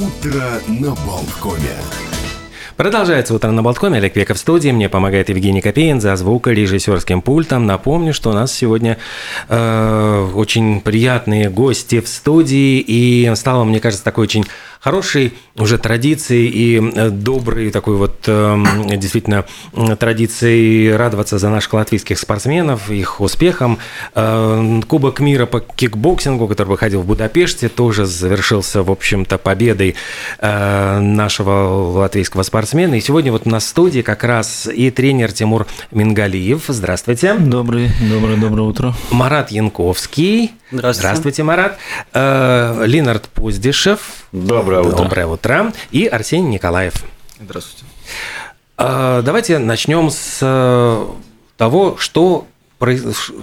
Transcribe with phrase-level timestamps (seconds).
[0.00, 1.76] Утро на Болткоме.
[2.78, 3.98] Продолжается утро на Болткоме.
[3.98, 4.70] Олег Веков в студии.
[4.70, 7.66] Мне помогает Евгений Копеин за звукорежиссерским пультом.
[7.66, 8.96] Напомню, что у нас сегодня
[9.50, 12.78] э, очень приятные гости в студии.
[12.80, 14.46] И стало, мне кажется, такой очень
[14.80, 19.44] хорошей уже традицией и э, доброй такой вот эм, действительно
[19.98, 23.78] традицией радоваться за наших латвийских спортсменов, их успехам.
[24.14, 29.96] Э, Кубок мира по кикбоксингу, который проходил в Будапеште, тоже завершился, в общем-то, победой
[30.38, 32.94] э, нашего латвийского спортсмена.
[32.94, 36.64] И сегодня вот на студии как раз и тренер Тимур Мингалиев.
[36.68, 37.34] Здравствуйте.
[37.34, 38.94] Добрый, доброе, доброе утро.
[39.10, 40.52] Марат Янковский.
[40.72, 41.00] Здравствуйте.
[41.00, 41.78] Здравствуйте, Марат.
[42.14, 44.00] Ленард Пуздишев.
[44.70, 45.02] Доброе утро.
[45.02, 45.72] Доброе утро.
[45.90, 46.94] И Арсений Николаев.
[47.40, 47.84] Здравствуйте.
[48.76, 51.08] Давайте начнем с
[51.56, 52.46] того, что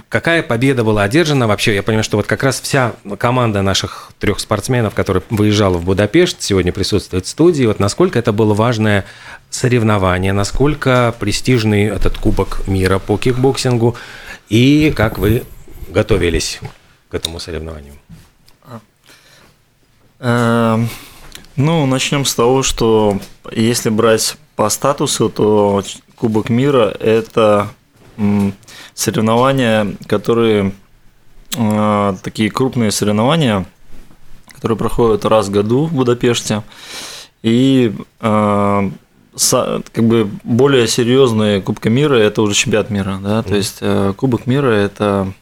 [0.08, 1.76] какая победа была одержана вообще?
[1.76, 6.42] Я понимаю, что вот как раз вся команда наших трех спортсменов, которая выезжала в Будапешт,
[6.42, 7.66] сегодня присутствует в студии.
[7.66, 9.04] Вот насколько это было важное
[9.50, 13.98] соревнование, насколько престижный этот Кубок мира по кикбоксингу
[14.48, 15.44] и как вы
[15.90, 16.62] готовились
[17.10, 17.96] к этому соревнованию?
[21.58, 23.20] Ну, начнем с того, что
[23.52, 25.82] если брать по статусу, то
[26.16, 27.70] Кубок мира– это
[28.94, 30.72] соревнования, которые
[31.56, 33.66] э, такие крупные соревнования,
[34.54, 36.62] которые проходят раз в году в Будапеште.
[37.42, 38.92] И э,
[39.42, 44.46] как бы более серьезные Кубка мира это уже чемпионат мира, да, то есть э, Кубок
[44.46, 45.34] мира это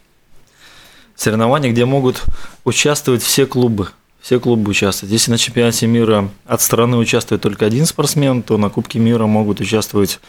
[1.16, 2.24] соревнования, где могут
[2.64, 3.90] участвовать все клубы.
[4.26, 5.12] Все клубы участвуют.
[5.12, 9.60] Если на чемпионате мира от страны участвует только один спортсмен, то на Кубке мира могут
[9.60, 10.20] участвовать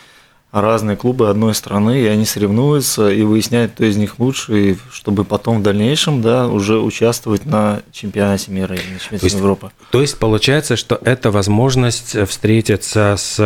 [0.52, 5.24] разные клубы одной страны, и они соревнуются и выясняют, кто из них лучше, и чтобы
[5.24, 9.70] потом в дальнейшем да, уже участвовать на чемпионате мира или на чемпионате то есть, Европы.
[9.90, 13.36] То есть получается, что это возможность встретиться с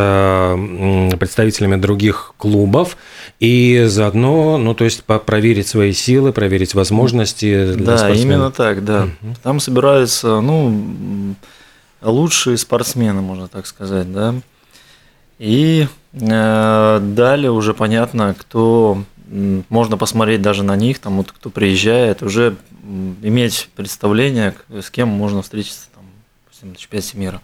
[1.19, 2.97] представителями других клубов
[3.41, 7.75] и заодно, ну то есть проверить свои силы, проверить возможности.
[7.75, 8.25] Да, спортсменов.
[8.25, 9.09] именно так, да.
[9.22, 9.34] Угу.
[9.43, 11.34] Там собираются, ну,
[12.03, 14.34] лучшие спортсмены, можно так сказать, да.
[15.38, 19.04] И далее уже понятно, кто
[19.69, 22.56] можно посмотреть даже на них, там вот кто приезжает, уже
[23.22, 26.04] иметь представление, с кем можно встретиться там,
[26.44, 27.41] допустим, на чемпионате мира.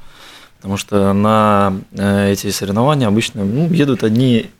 [0.56, 4.50] Потому что на э, эти соревнования обычно ну, едут одни,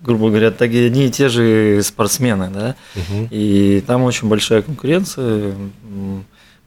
[0.00, 2.74] грубо говоря, так и одни и те же спортсмены, да.
[2.96, 3.28] Угу.
[3.30, 5.54] И там очень большая конкуренция.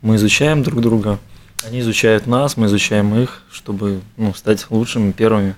[0.02, 1.20] Мы изучаем друг друга,
[1.68, 5.56] они изучают нас, мы изучаем их, чтобы ну, стать лучшими первыми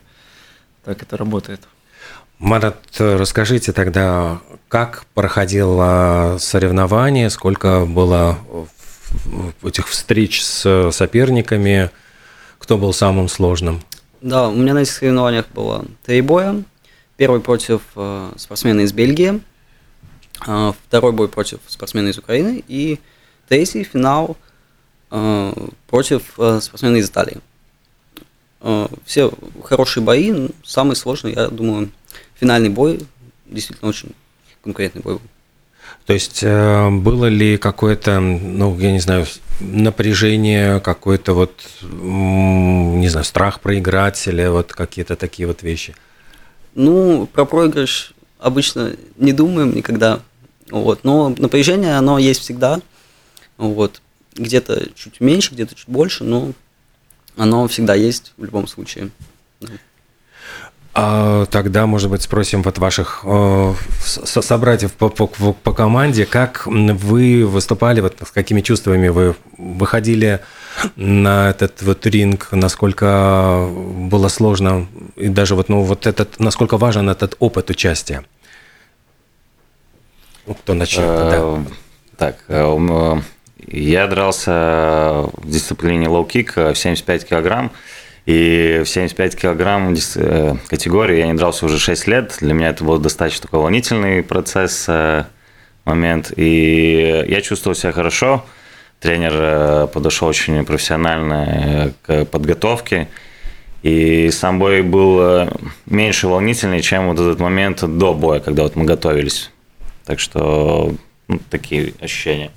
[0.83, 1.61] так это работает.
[2.39, 8.37] Марат, расскажите тогда, как проходило соревнование, сколько было
[9.63, 11.89] этих встреч с соперниками,
[12.57, 13.81] кто был самым сложным?
[14.21, 16.63] Да, у меня на этих соревнованиях было три боя.
[17.17, 19.41] Первый против э, спортсмена из Бельгии,
[20.47, 22.99] э, второй бой против спортсмена из Украины и
[23.47, 24.35] третий финал
[25.11, 25.53] э,
[25.87, 27.37] против спортсмена из Италии.
[28.63, 29.31] Э, все
[29.63, 31.91] хорошие бои, самый сложный, я думаю,
[32.39, 33.01] финальный бой,
[33.45, 34.11] действительно очень
[34.63, 35.21] конкурентный бой был.
[36.05, 39.25] То есть э, было ли какое-то, ну, я не знаю,
[39.59, 45.93] напряжение, какой-то вот, не знаю, страх проиграть или вот какие-то такие вот вещи?
[46.73, 50.21] Ну, про проигрыш обычно не думаем никогда,
[50.71, 52.79] вот, но напряжение, оно есть всегда,
[53.57, 54.01] вот,
[54.35, 56.53] где-то чуть меньше, где-то чуть больше, но
[57.37, 59.09] оно всегда есть в любом случае.
[60.95, 63.73] А тогда, может быть, спросим вот ваших э,
[64.03, 70.41] собратьев по, по, по команде, как вы выступали, вот с какими чувствами вы выходили
[70.95, 77.09] на этот вот ринг, насколько было сложно, и даже вот, ну, вот этот, насколько важен
[77.09, 78.23] этот опыт участия?
[80.45, 81.07] Ну, кто начнет?
[81.07, 81.31] Да.
[81.33, 81.65] Э,
[82.17, 83.21] так, э,
[83.67, 87.71] я дрался в дисциплине лоу-кик в 75 килограмм.
[88.25, 92.37] И в 75 килограмм э, категории я не дрался уже 6 лет.
[92.39, 95.25] Для меня это был достаточно такой волнительный процесс, э,
[95.83, 96.31] момент.
[96.37, 98.45] И я чувствовал себя хорошо.
[99.01, 103.09] Тренер э, подошел очень профессионально к подготовке.
[103.81, 105.49] И сам бой был
[105.85, 109.51] меньше волнительный, чем вот этот момент до боя, когда вот мы готовились.
[110.05, 110.95] Так что
[111.27, 112.51] ну, такие ощущения.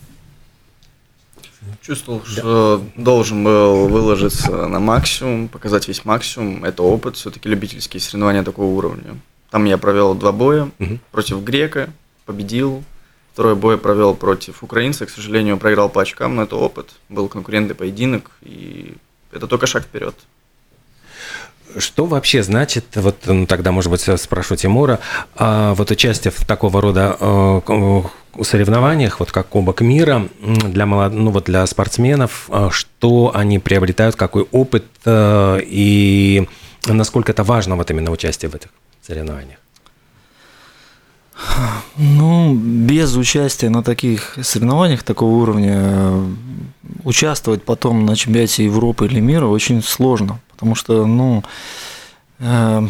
[1.86, 2.32] Чувствовал, да.
[2.32, 6.64] что должен был выложиться на максимум, показать весь максимум.
[6.64, 9.16] Это опыт, все-таки любительские соревнования такого уровня.
[9.50, 10.98] Там я провел два боя угу.
[11.12, 11.90] против грека,
[12.24, 12.82] победил.
[13.32, 16.90] Второй бой провел против украинца, к сожалению, проиграл по очкам, но это опыт.
[17.08, 18.94] Был конкурентный поединок, и
[19.30, 20.16] это только шаг вперед.
[21.78, 24.98] Что вообще значит, вот ну, тогда, может быть, спрошу Тимура,
[25.34, 28.02] а вот участие в такого рода э,
[28.42, 31.12] соревнованиях, вот как Кубок мира, для, молод...
[31.12, 36.48] ну, вот для спортсменов, э, что они приобретают, какой опыт и
[36.86, 38.68] насколько это важно вот именно участие в этих
[39.06, 39.58] соревнованиях?
[41.98, 46.12] Ну, без участия на таких соревнованиях такого уровня
[47.04, 50.40] участвовать потом на чемпионате Европы или мира очень сложно.
[50.56, 51.44] Потому что, ну,
[52.38, 52.88] э,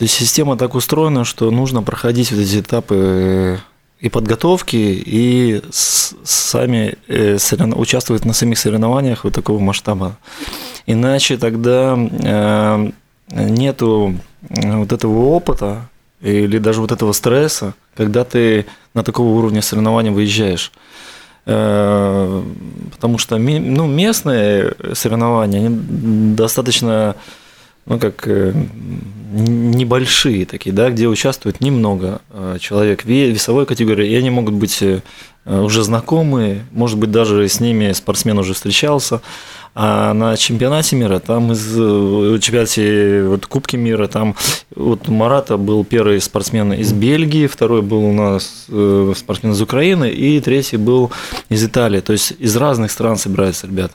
[0.00, 3.58] система так устроена, что нужно проходить вот эти этапы э,
[4.00, 7.76] и подготовки, и с, сами э, сорев...
[7.76, 10.16] участвовать на самих соревнованиях вот такого масштаба.
[10.86, 12.90] Иначе тогда э,
[13.30, 14.14] нету
[14.48, 15.88] э, вот этого опыта
[16.20, 20.70] или даже вот этого стресса, когда ты на такого уровня соревнований выезжаешь.
[21.46, 22.42] Э,
[22.90, 27.16] потому что ну, местные соревнования, они достаточно
[27.86, 28.54] ну, как э,
[29.32, 34.82] небольшие такие, да, где участвует немного э, человек весовой категории, и они могут быть
[35.46, 39.20] уже знакомые, может быть, даже с ними спортсмен уже встречался,
[39.76, 44.36] а на чемпионате мира, там из э, чемпионате вот, Кубки мира, там
[44.76, 50.08] вот Марата был первый спортсмен из Бельгии, второй был у нас э, спортсмен из Украины,
[50.10, 51.10] и третий был
[51.48, 52.00] из Италии.
[52.00, 53.94] То есть из разных стран собираются ребята.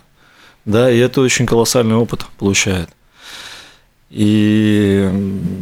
[0.65, 2.89] Да, и это очень колоссальный опыт получает.
[4.09, 5.09] И,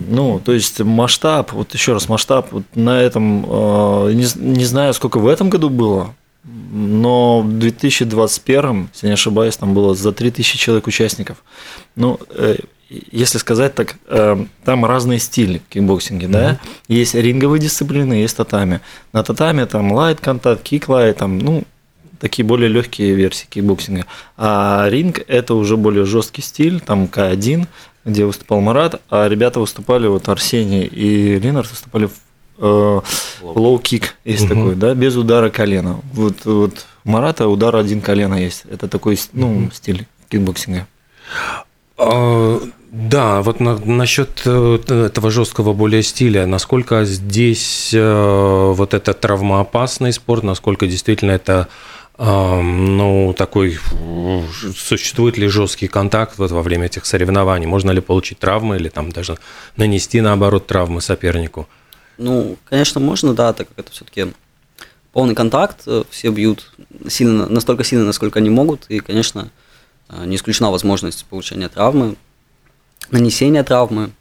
[0.10, 4.96] ну, то есть масштаб, вот еще раз, масштаб вот на этом, э, не, не знаю,
[4.96, 6.16] сколько в этом году было,
[6.48, 11.44] но в 2021, если не ошибаюсь, там было за 3000 человек участников.
[11.96, 12.58] Ну, э,
[12.90, 16.32] если сказать так, э, там разные стили в кикбоксинге, mm-hmm.
[16.32, 16.60] да?
[16.88, 18.80] Есть ринговые дисциплины, есть татами.
[19.12, 21.64] На татами там лайт контакт, кик лайт, там, ну,
[22.20, 24.06] такие более легкие версии кикбоксинга.
[24.38, 27.68] А ринг это уже более жесткий стиль, там К1,
[28.06, 32.14] где выступал Марат, а ребята выступали, вот Арсений и Ленард выступали в
[32.58, 34.54] лоу-кик есть угу.
[34.54, 36.02] такой, да, без удара колена.
[36.14, 38.64] Вот, вот Марата удар один колено есть.
[38.70, 39.72] Это такой, ну, угу.
[39.72, 40.88] стиль кикбоксинга.
[41.98, 42.62] А,
[42.92, 50.14] да, вот на, насчет э, этого жесткого более стиля, насколько здесь э, вот это травмоопасный
[50.14, 51.68] спорт, насколько действительно это
[52.18, 53.78] э, ну, такой,
[54.76, 57.66] существует ли жесткий контакт вот во время этих соревнований?
[57.66, 59.38] Можно ли получить травмы или там даже
[59.76, 61.68] нанести, наоборот, травмы сопернику?
[62.18, 64.34] Ну, конечно, можно, да, так как это все-таки
[65.12, 66.72] полный контакт, э, все бьют
[67.08, 69.50] сильно, настолько сильно, насколько они могут, и, конечно,
[70.10, 72.16] э, не исключена возможность получения травмы,
[73.12, 74.12] нанесения травмы,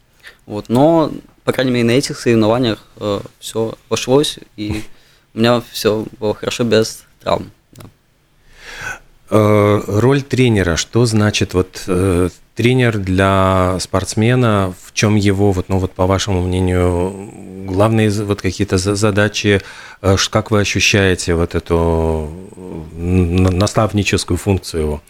[0.45, 1.13] вот, но,
[1.45, 4.85] по крайней мере, на этих соревнованиях э, все обошлось, и
[5.35, 7.51] у меня все было хорошо без травм.
[9.29, 11.89] Э, роль тренера, что значит вот
[12.57, 17.31] тренер для спортсмена, в чем его, вот, ну вот по вашему мнению,
[17.67, 19.61] главные вот какие-то задачи,
[20.01, 22.31] э, как вы ощущаете вот эту
[22.97, 24.83] наставническую функцию?
[24.83, 25.03] Его?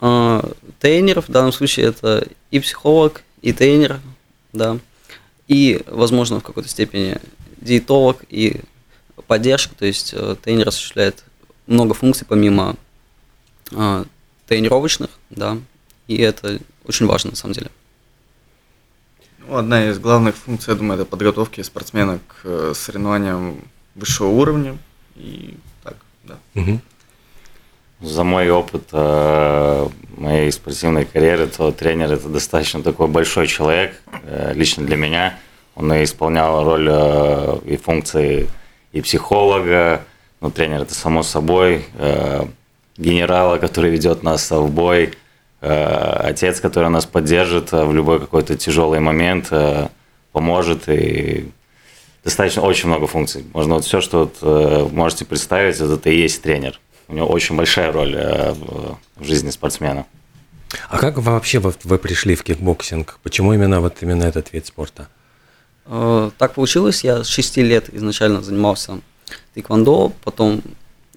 [0.00, 0.50] А,
[0.80, 4.00] тренер в данном случае это и психолог, и тренер,
[4.52, 4.78] да,
[5.46, 7.18] и, возможно, в какой-то степени
[7.60, 8.62] диетолог и
[9.28, 11.22] поддержка, то есть э, тренер осуществляет
[11.68, 12.74] много функций помимо
[13.74, 14.04] э,
[14.46, 15.58] тренировочных, да,
[16.08, 17.70] и это очень важно на самом деле.
[19.46, 23.62] Ну, одна из главных функций, я думаю, это подготовки спортсмена к э, соревнованиям
[23.94, 24.78] высшего уровня.
[25.16, 26.38] И так, да.
[26.54, 26.80] Угу.
[28.00, 34.52] За мой опыт э, моей спортивной карьеры, то тренер это достаточно такой большой человек, э,
[34.54, 35.38] лично для меня.
[35.74, 38.48] Он и исполнял роль э, и функции
[38.92, 40.04] и психолога,
[40.40, 42.46] ну, тренер это само собой, э,
[43.02, 45.12] генерала, который ведет нас в бой,
[45.62, 49.88] Э, отец, который нас поддержит э, в любой какой-то тяжелый момент, э,
[50.32, 51.48] поможет и
[52.24, 53.44] достаточно очень много функций.
[53.54, 56.80] Можно вот все, что вот, можете представить, это и есть тренер.
[57.06, 60.06] У него очень большая роль в жизни спортсмена.
[60.88, 63.18] А как вообще вы, вы пришли в кикбоксинг?
[63.22, 65.08] Почему именно вот именно этот вид спорта?
[65.84, 69.00] Так получилось, я с 6 лет изначально занимался
[69.54, 70.62] тэквондо, потом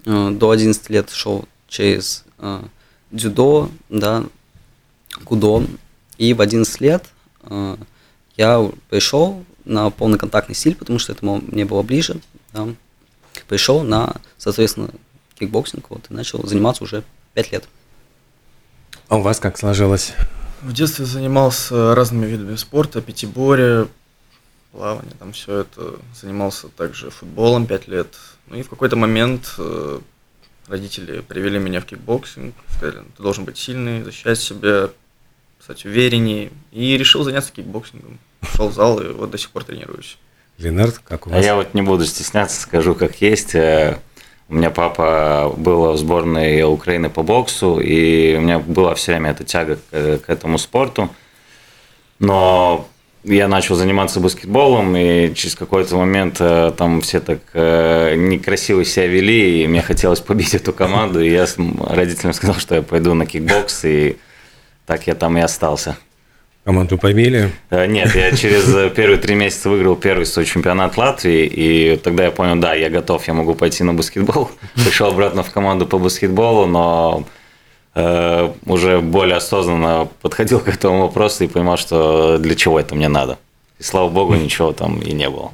[0.05, 2.23] до 11 лет шел через
[3.11, 4.25] дзюдо, да,
[5.23, 5.65] кудо.
[6.17, 7.05] И в 11 лет
[7.43, 7.77] э,
[8.37, 12.19] я пришел на полный контактный стиль, потому что это мне было ближе.
[12.53, 12.67] Да.
[13.47, 14.89] Пришел на, соответственно,
[15.37, 17.03] кикбоксинг, вот, и начал заниматься уже
[17.33, 17.67] 5 лет.
[19.07, 20.13] А у вас как сложилось?
[20.61, 23.87] В детстве занимался разными видами спорта, пятиборье,
[24.71, 25.95] плавание, там все это.
[26.19, 28.15] Занимался также футболом 5 лет.
[28.47, 29.99] Ну и в какой-то момент э,
[30.67, 34.89] родители привели меня в кикбоксинг, сказали, ты должен быть сильный, защищать себя,
[35.59, 36.51] стать увереннее.
[36.71, 38.19] И решил заняться кикбоксингом.
[38.55, 40.17] Шел в зал и вот до сих пор тренируюсь.
[40.57, 41.45] Ленард, как у А вас?
[41.45, 43.55] я вот не буду стесняться, скажу как есть.
[43.55, 43.97] Э,
[44.47, 49.31] У меня папа был в сборной Украины по боксу, и у меня была все время
[49.31, 51.09] эта тяга к, к этому спорту.
[52.19, 52.87] Но
[53.25, 59.07] я начал заниматься баскетболом, и через какой-то момент э, там все так э, некрасиво себя
[59.07, 61.47] вели, и мне хотелось побить эту команду, и я
[61.89, 64.17] родителям сказал, что я пойду на кикбокс, и
[64.85, 65.97] так я там и остался.
[66.63, 67.51] Команду побили.
[67.71, 72.31] Э, Нет, я через первые три месяца выиграл первый свой чемпионат Латвии, и тогда я
[72.31, 74.51] понял, да, я готов, я могу пойти на баскетбол.
[74.75, 77.25] Пришел обратно в команду по баскетболу, но
[77.95, 83.37] уже более осознанно подходил к этому вопросу и понимал, что для чего это мне надо.
[83.79, 85.51] И слава богу, ничего там и не было.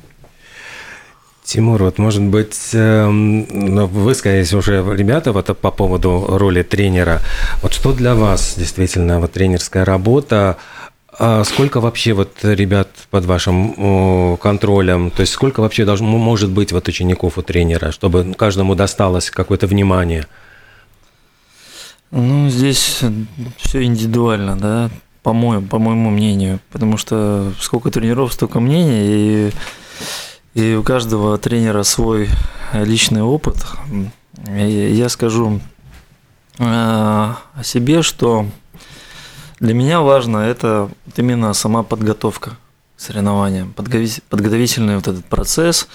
[1.44, 7.20] Тимур, вот может быть, эм, ну, вы сказали уже, ребята, вот по поводу роли тренера.
[7.62, 10.58] Вот что для вас действительно вот тренерская работа?
[11.20, 15.12] А сколько вообще вот ребят под вашим контролем?
[15.12, 19.68] То есть сколько вообще должно, может быть вот учеников у тренера, чтобы каждому досталось какое-то
[19.68, 20.28] внимание?
[22.72, 23.04] Здесь
[23.58, 24.90] все индивидуально, да,
[25.24, 26.62] по моему, по моему мнению.
[26.72, 29.52] Потому что сколько тренеров, столько мнений, и,
[30.54, 32.30] и у каждого тренера свой
[32.72, 33.58] личный опыт.
[34.48, 35.60] И я скажу
[36.60, 38.46] э, о себе, что
[39.60, 42.52] для меня важно это вот именно сама подготовка
[42.96, 45.90] к соревнованиям, подготовительный вот этот процесс.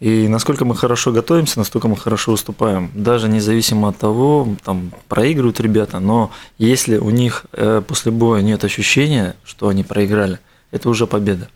[0.00, 2.90] И насколько мы хорошо готовимся, настолько мы хорошо выступаем.
[2.94, 8.62] Даже независимо от того, там проигрывают ребята, но если у них э, после боя нет
[8.62, 10.38] ощущения, что они проиграли,
[10.70, 11.48] это уже победа.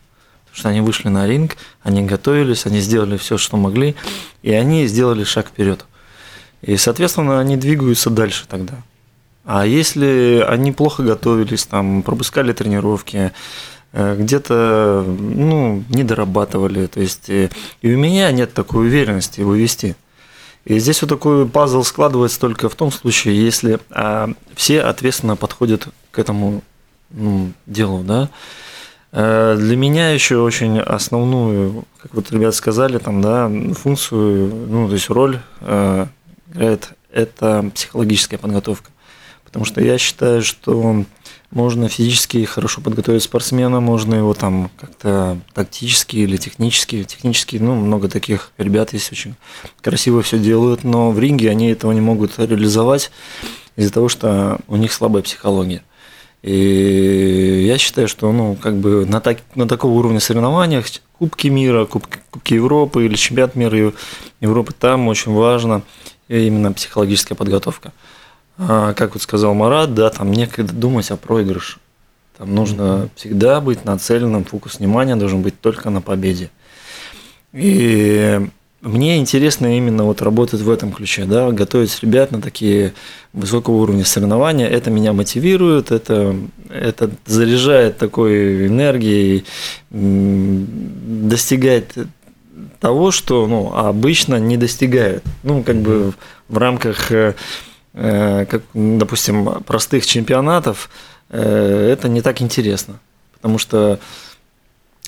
[0.43, 3.95] Потому что они вышли на ринг, они готовились, они сделали все, что могли,
[4.41, 5.85] и они сделали шаг вперед.
[6.61, 8.75] И, соответственно, они двигаются дальше тогда.
[9.45, 13.31] А если они плохо готовились, там, пропускали тренировки,
[13.93, 17.49] где-то ну, не дорабатывали, то есть э,
[17.81, 19.95] и у меня нет такой уверенности его вести.
[20.65, 25.89] И здесь вот такой пазл складывается только в том случае, если а, все ответственно подходят
[26.11, 26.63] к этому
[27.11, 28.29] ну, делу, да.
[29.11, 34.93] Э, Для меня еще очень основную, как вот ребята сказали, там, да, функцию, ну, то
[34.93, 36.07] есть роль э,
[36.51, 38.89] играет это психологическая подготовка.
[39.43, 41.05] Потому что я считаю, что
[41.53, 47.03] можно физически хорошо подготовить спортсмена, можно его там как-то тактически или технически.
[47.03, 49.35] Технически, ну, много таких ребят есть очень
[49.81, 53.11] красиво все делают, но в ринге они этого не могут реализовать
[53.75, 55.83] из-за того, что у них слабая психология.
[56.41, 60.85] И я считаю, что ну, как бы на, так, на такого уровня соревнованиях,
[61.17, 63.93] Кубки мира, Кубки, Кубки Европы или Чемпионат мира Ев-
[64.41, 65.83] Европы, там очень важно
[66.27, 67.93] именно психологическая подготовка.
[68.57, 71.79] А, как вот сказал Марат, да, там некогда думать о проигрыше.
[72.37, 76.49] Там нужно всегда быть нацеленным, фокус внимания должен быть только на победе.
[77.53, 78.39] И
[78.83, 82.93] мне интересно именно вот работать в этом ключе, да, готовить ребят на такие
[83.31, 84.67] высокого уровня соревнования.
[84.67, 86.35] Это меня мотивирует, это,
[86.69, 89.45] это заряжает такой энергией,
[89.89, 91.95] достигает
[92.81, 95.23] того, что ну, обычно не достигают.
[95.43, 96.13] Ну, как бы
[96.49, 97.35] в рамках, э,
[97.93, 100.89] как, допустим, простых чемпионатов
[101.29, 102.99] э, это не так интересно.
[103.35, 103.99] Потому что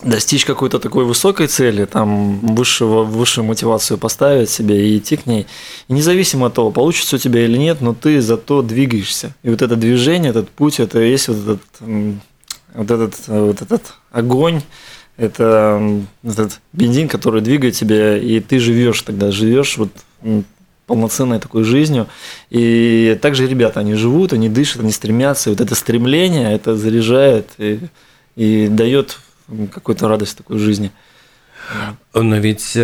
[0.04, 5.48] достичь какой-то такой высокой цели, там высшего, высшую мотивацию поставить себе и идти к ней.
[5.88, 9.34] И независимо от того, получится у тебя или нет, но ты зато двигаешься.
[9.42, 11.62] И вот это движение, этот путь, это есть вот этот,
[12.74, 14.62] вот этот, вот этот огонь,
[15.18, 15.82] это
[16.24, 19.92] этот бензин, который двигает тебя, и ты живешь тогда, живешь вот
[20.86, 22.08] полноценной такой жизнью.
[22.50, 25.50] И также ребята, они живут, они дышат, они стремятся.
[25.50, 27.80] И вот это стремление, это заряжает и,
[28.36, 29.18] и дает
[29.72, 30.92] какую-то радость такой жизни.
[32.14, 32.80] Но ведь э,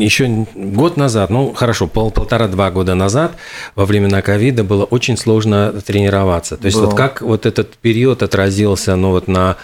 [0.00, 3.36] еще год назад, ну хорошо, пол, полтора-два года назад,
[3.74, 6.56] во времена ковида было очень сложно тренироваться.
[6.56, 6.86] То есть Было.
[6.86, 9.56] вот как вот этот период отразился ну, вот на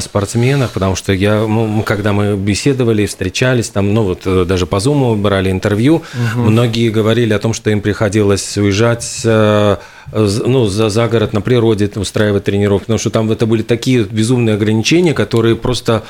[0.00, 4.76] спортсменах, потому что я, ну, когда мы беседовали, встречались, там, ну вот э, даже по
[4.76, 6.02] Zoom брали интервью,
[6.34, 9.76] многие говорили о том, что им приходилось уезжать э,
[10.12, 14.54] ну, за, за город на природе устраивать тренировки, потому что там это были такие безумные
[14.54, 16.02] ограничения, которые просто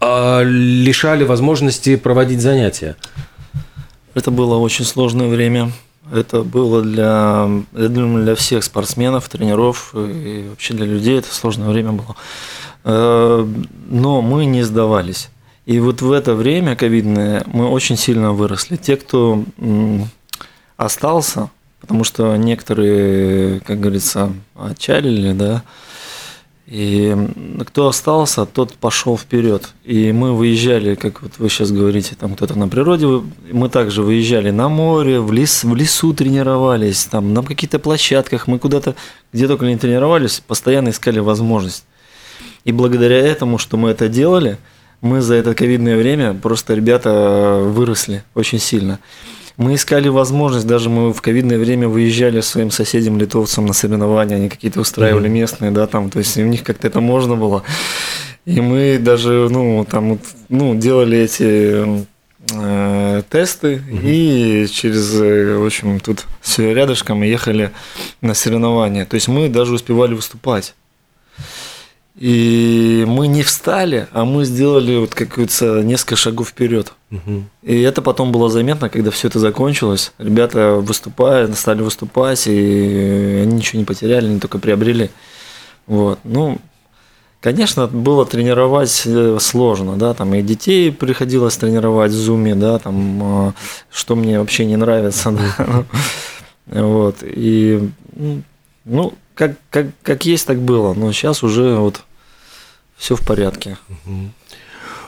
[0.00, 2.96] а, лишали возможности проводить занятия.
[4.14, 5.72] Это было очень сложное время.
[6.12, 11.68] Это было для, я думаю, для всех спортсменов, тренеров и вообще для людей это сложное
[11.68, 12.14] время было.
[12.86, 13.44] Э,
[13.90, 15.28] Но мы не сдавались.
[15.66, 18.76] И вот в это время ковидное мы очень сильно выросли.
[18.76, 19.42] Те, кто
[20.76, 21.50] остался,
[21.80, 25.64] потому что некоторые, как говорится, отчалили, да,
[26.66, 27.16] и
[27.66, 29.68] кто остался, тот пошел вперед.
[29.84, 34.50] И мы выезжали, как вот вы сейчас говорите, там кто-то на природе, мы также выезжали
[34.50, 38.94] на море, в, лес, в лесу тренировались, там на каких-то площадках, мы куда-то,
[39.32, 41.84] где только не тренировались, постоянно искали возможность.
[42.66, 44.58] И благодаря этому, что мы это делали,
[45.00, 48.98] мы за это ковидное время просто ребята выросли очень сильно.
[49.56, 54.48] Мы искали возможность, даже мы в ковидное время выезжали своим соседям литовцам на соревнования, они
[54.48, 57.62] какие-то устраивали местные, да, там, то есть у них как-то это можно было.
[58.46, 60.18] И мы даже, ну, там,
[60.48, 62.04] ну, делали эти
[62.52, 64.00] э, тесты угу.
[64.02, 67.70] и через, э, в общем, тут все рядышком ехали
[68.20, 69.04] на соревнования.
[69.04, 70.74] То есть мы даже успевали выступать.
[72.18, 76.94] И мы не встали, а мы сделали вот какую-то несколько шагов вперед.
[77.10, 77.44] Угу.
[77.64, 80.12] И это потом было заметно, когда все это закончилось.
[80.16, 85.10] Ребята выступали, стали выступать, и они ничего не потеряли, они только приобрели.
[85.86, 86.18] Вот.
[86.24, 86.58] Ну,
[87.42, 93.22] конечно, было тренировать э, сложно, да, там и детей приходилось тренировать в зуме, да, там,
[93.22, 93.54] а,
[93.90, 95.84] что мне вообще не нравится, да.
[96.66, 97.16] Вот.
[97.22, 97.90] И,
[98.86, 100.94] ну, как, как, как есть, так было.
[100.94, 102.05] Но сейчас уже вот
[102.96, 103.76] все в порядке.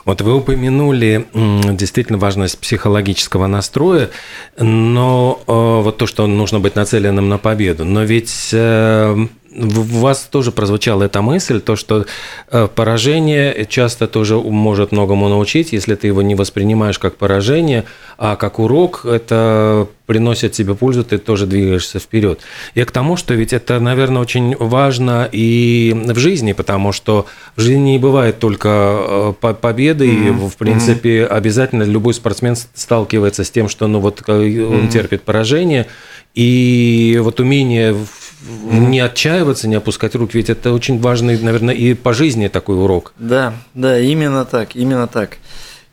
[0.05, 4.09] Вот вы упомянули действительно важность психологического настроя,
[4.57, 7.85] но э, вот то, что нужно быть нацеленным на победу.
[7.85, 12.05] Но ведь э, у вас тоже прозвучала эта мысль, то, что
[12.51, 17.85] э, поражение часто тоже может многому научить, если ты его не воспринимаешь как поражение,
[18.17, 22.39] а как урок, это приносит тебе пользу, ты тоже двигаешься вперед.
[22.73, 27.25] И к тому, что ведь это, наверное, очень важно и в жизни, потому что
[27.55, 30.45] в жизни не бывает только э, победы, mm-hmm.
[30.45, 31.27] и, в принципе, mm-hmm.
[31.27, 34.87] обязательно любой спортсмен сталкивается с тем, что ну, вот, он mm-hmm.
[34.89, 35.87] терпит поражение,
[36.35, 37.95] и вот умение
[38.41, 43.13] не отчаиваться, не опускать рук, ведь это очень важный, наверное, и по жизни такой урок.
[43.17, 45.37] Да, да, именно так, именно так.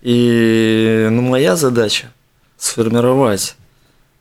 [0.03, 2.13] И ну, моя задача
[2.57, 3.57] сформировать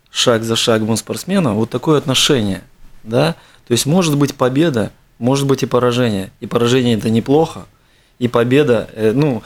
[0.10, 2.64] шаг за шагом спортсмена вот такое отношение,
[3.04, 3.36] да,
[3.68, 7.66] то есть может быть победа, может быть и поражение, и поражение это неплохо,
[8.18, 9.44] и победа, э, ну,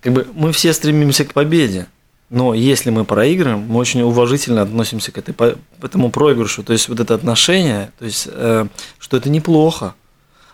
[0.00, 1.86] как бы мы все стремимся к победе,
[2.32, 6.62] но если мы проиграем, мы очень уважительно относимся к этой, к этому проигрышу.
[6.62, 8.66] То есть вот это отношение, то есть, э,
[8.98, 9.94] что это неплохо,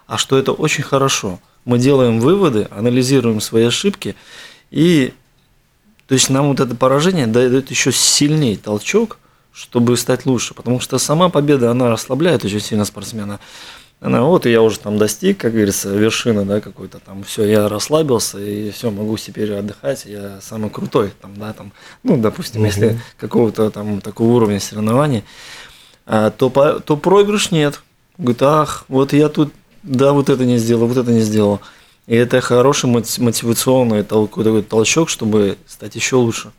[0.09, 1.39] а что это очень хорошо.
[1.65, 4.17] Мы делаем выводы, анализируем свои ошибки,
[4.73, 5.15] и
[6.09, 9.19] то есть нам вот это поражение дает еще сильнее толчок,
[9.53, 10.55] чтобы стать лучше.
[10.55, 13.39] Потому что сама победа, она расслабляет очень сильно спортсмена.
[14.01, 18.39] Она, вот я уже там достиг, как говорится, вершины, да, какой-то там, все, я расслабился,
[18.39, 21.73] и все, могу теперь отдыхать, я самый крутой, там, да, там,
[22.05, 22.69] ну, допустим, угу.
[22.69, 25.25] если какого-то там такого уровня соревнований,
[26.07, 27.81] а, то, по, то проигрыш нет.
[28.19, 31.61] Говорит, ах, вот я тут, да, вот это не сделал, вот это не сделал.
[32.07, 36.53] И это хороший мотивационный такой толчок, чтобы стать еще лучше.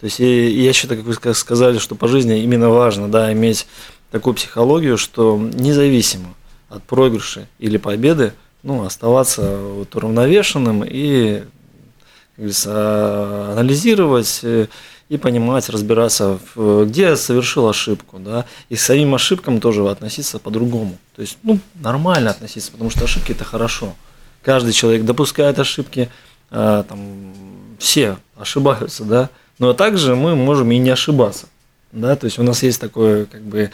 [0.00, 3.66] То есть я считаю, как вы сказали, что по жизни именно важно, да, иметь
[4.10, 6.34] такую психологию, что независимо
[6.70, 14.68] от проигрыша или победы, ну, оставаться вот уравновешенным и, как говорится, анализировать э,
[15.10, 20.96] и понимать, разбираться, где я совершил ошибку, да, и к самим ошибкам тоже относиться по-другому.
[21.16, 23.94] То есть, ну, нормально относиться, потому что ошибки это хорошо.
[24.42, 26.08] Каждый человек допускает ошибки,
[26.50, 27.32] а, там,
[27.80, 31.46] все ошибаются, да, но также мы можем и не ошибаться,
[31.90, 33.72] да, то есть у нас есть такое, как бы,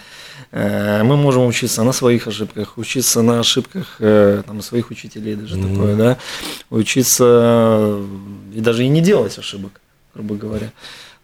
[0.52, 5.74] мы можем учиться на своих ошибках, учиться на ошибках э, там, своих учителей, даже mm-hmm.
[5.74, 6.18] такое, да,
[6.70, 7.98] учиться
[8.54, 9.80] и даже и не делать ошибок,
[10.14, 10.72] грубо говоря.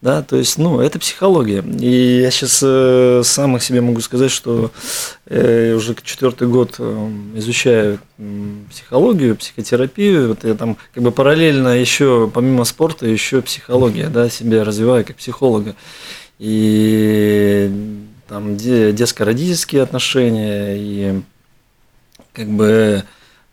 [0.03, 1.63] Да, то есть, ну, это психология.
[1.81, 4.73] И я сейчас э, сам о себе могу сказать, что
[5.27, 8.01] э, уже четвертый год э, изучаю
[8.69, 10.31] психологию, психотерапию.
[10.31, 15.15] Вот я там как бы параллельно еще, помимо спорта, еще психология, да, себя развиваю как
[15.15, 15.77] психолога.
[16.41, 17.71] И
[18.33, 21.21] там детско-родительские отношения и
[22.33, 23.05] как бы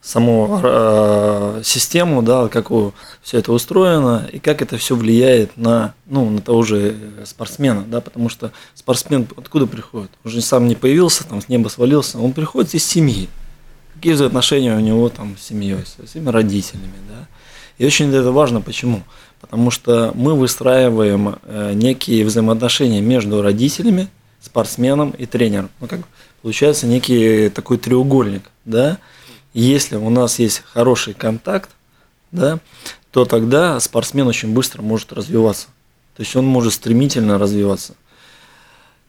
[0.02, 5.96] саму э, систему, да, как у, все это устроено и как это все влияет на,
[6.06, 10.12] ну, на того же спортсмена, да, потому что спортсмен откуда приходит?
[10.24, 13.28] Он же сам не появился, там с неба свалился, он приходит из семьи.
[13.96, 17.28] Какие взаимоотношения у него там с семьей, со своими родителями, да.
[17.78, 19.04] И очень это важно, почему?
[19.42, 24.08] Потому что мы выстраиваем э, некие взаимоотношения между родителями,
[24.42, 25.70] спортсменом и тренером.
[25.80, 26.02] Ну, как
[26.42, 28.98] получается некий такой треугольник, да.
[29.54, 31.70] Если у нас есть хороший контакт,
[32.32, 32.60] да,
[33.12, 35.68] то тогда спортсмен очень быстро может развиваться.
[36.16, 37.96] То есть он может стремительно развиваться.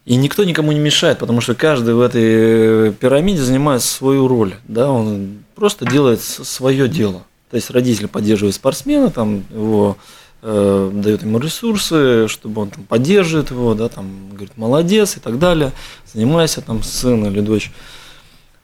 [0.07, 4.55] И никто никому не мешает, потому что каждый в этой пирамиде занимает свою роль.
[4.67, 4.91] Да?
[4.91, 7.23] Он просто делает свое дело.
[7.51, 9.97] То есть родители поддерживают спортсмена, там его
[10.43, 15.39] э, дает ему ресурсы, чтобы он там поддерживает его, да, там говорит молодец и так
[15.39, 15.73] далее,
[16.13, 17.73] занимайся там сын или дочь.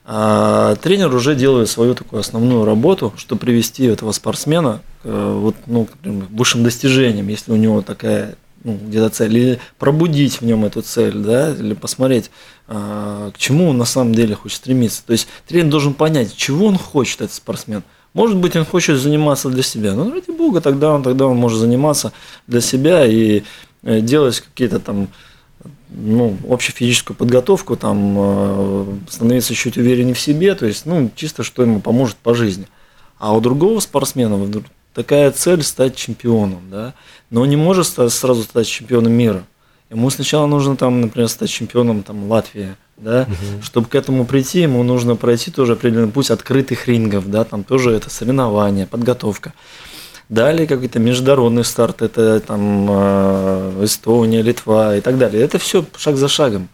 [0.09, 5.55] А тренер уже делает свою такую основную работу, чтобы привести этого спортсмена к э, вот,
[5.65, 10.65] ну, к высшим достижениям, если у него такая ну, где-то цель, или пробудить в нем
[10.65, 12.31] эту цель, да, или посмотреть,
[12.67, 15.03] а, к чему он на самом деле хочет стремиться.
[15.05, 17.83] То есть тренер должен понять, чего он хочет, этот спортсмен.
[18.13, 19.93] Может быть, он хочет заниматься для себя.
[19.93, 22.13] Ну, ради бога, тогда он, тогда он может заниматься
[22.47, 23.43] для себя и
[23.83, 25.07] э, делать какие-то там
[25.89, 31.43] ну, общую физическую подготовку, там, э, становиться чуть увереннее в себе, то есть, ну, чисто
[31.43, 32.67] что ему поможет по жизни.
[33.19, 36.93] А у другого спортсмена такая цель стать чемпионом, да,
[37.29, 39.43] но он не может сразу стать чемпионом мира.
[39.89, 43.61] Ему сначала нужно там, например, стать чемпионом там, Латвии, да, угу.
[43.61, 47.91] чтобы к этому прийти, ему нужно пройти тоже определенный путь открытых рингов, да, там тоже
[47.91, 49.53] это соревнования, подготовка.
[50.29, 55.41] Далее какой-то международный старт, это там э, Эстония, Литва и так далее.
[55.41, 56.67] Это все шаг за шагом.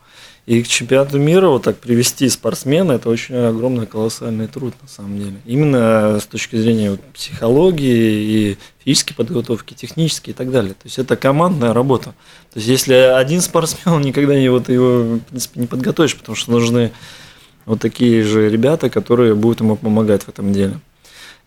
[0.46, 5.18] И к чемпионату мира вот так привести спортсмена, это очень огромный, колоссальный труд на самом
[5.18, 5.36] деле.
[5.46, 10.74] Именно с точки зрения вот, психологии и физической подготовки, технической и так далее.
[10.74, 12.14] То есть это командная работа.
[12.52, 16.52] То есть если один спортсмен, никогда не, вот его в принципе, не подготовишь, потому что
[16.52, 16.92] нужны
[17.66, 20.82] вот такие же ребята, которые будут ему помогать в этом деле.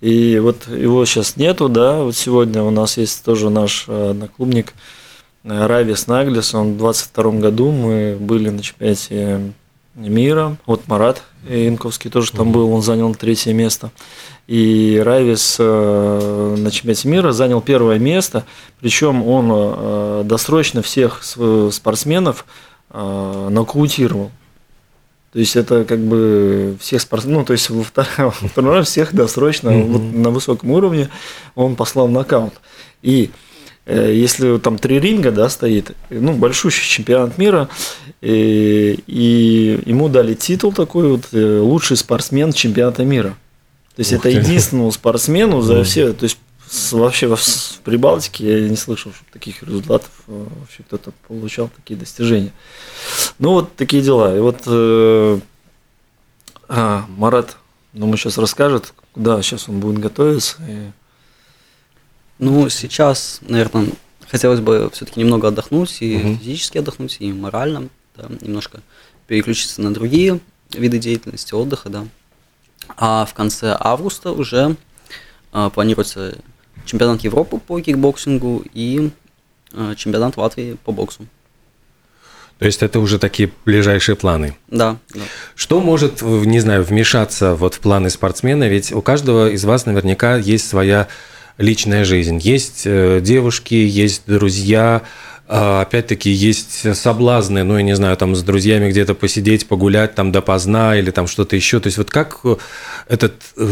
[0.00, 4.68] И вот его сейчас нету, да, вот сегодня у нас есть тоже наш э, одноклубник
[4.68, 4.72] э,
[5.46, 9.52] Равис Наглис, он в 22 году, мы были на чемпионате
[9.94, 13.90] мира, вот Марат Инковский тоже там был, он занял третье место.
[14.46, 18.44] И Райвис э, на чемпионате мира занял первое место,
[18.80, 22.44] причем он досрочно всех спортсменов
[22.92, 24.30] нокаутировал.
[25.36, 29.14] То есть это как бы всех спортсменов, ну то есть во втором, во втором всех
[29.14, 29.92] досрочно mm-hmm.
[29.92, 31.10] вот на высоком уровне
[31.54, 32.54] он послал в нокаут.
[33.02, 33.45] И э,
[33.92, 37.68] если там три ринга, да, стоит, ну большущий чемпионат мира,
[38.20, 43.36] и, и ему дали титул такой вот э, лучший спортсмен чемпионата мира.
[43.94, 44.36] То есть Ух это ты.
[44.36, 46.38] единственному спортсмену за все, то есть
[46.92, 47.40] вообще в
[47.84, 52.52] Прибалтике я не слышал, что таких результатов э, вообще кто-то получал такие достижения.
[53.38, 54.36] Ну вот такие дела.
[54.36, 55.38] И вот э,
[56.68, 57.56] а, Марат,
[57.92, 60.56] думаю, сейчас расскажет, куда сейчас он будет готовиться.
[60.68, 60.90] И...
[62.38, 63.88] Ну, сейчас, наверное,
[64.28, 66.36] хотелось бы все-таки немного отдохнуть, и угу.
[66.36, 68.80] физически отдохнуть, и морально, да, немножко
[69.26, 70.40] переключиться на другие
[70.72, 72.06] виды деятельности, отдыха, да.
[72.96, 74.76] А в конце августа уже
[75.52, 76.36] а, планируется
[76.84, 79.10] чемпионат Европы по кикбоксингу и
[79.72, 81.26] а, чемпионат Латвии по боксу.
[82.58, 84.56] То есть это уже такие ближайшие планы.
[84.68, 85.20] Да, да.
[85.54, 88.66] Что может, не знаю, вмешаться вот в планы спортсмена?
[88.68, 91.08] Ведь у каждого из вас наверняка есть своя
[91.58, 92.38] личная жизнь.
[92.42, 95.02] Есть э, девушки, есть друзья,
[95.48, 100.32] а, опять-таки есть соблазны, ну, я не знаю, там с друзьями где-то посидеть, погулять там
[100.32, 101.78] допоздна или там что-то еще.
[101.78, 102.56] То есть вот как э,
[103.08, 103.68] этот э,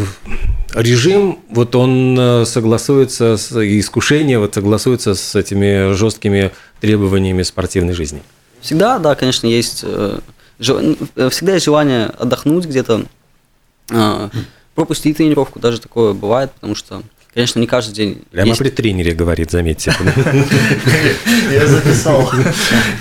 [0.74, 8.22] режим, вот он согласуется, с, искушение вот согласуется с этими жесткими требованиями спортивной жизни?
[8.60, 9.84] Всегда, да, конечно, есть,
[10.58, 13.04] всегда есть желание отдохнуть где-то,
[14.74, 17.02] пропустить тренировку, даже такое бывает, потому что
[17.34, 18.22] Конечно, не каждый день.
[18.30, 18.60] Прямо есть...
[18.60, 19.92] при тренере говорит, заметьте.
[21.50, 22.30] Я записал.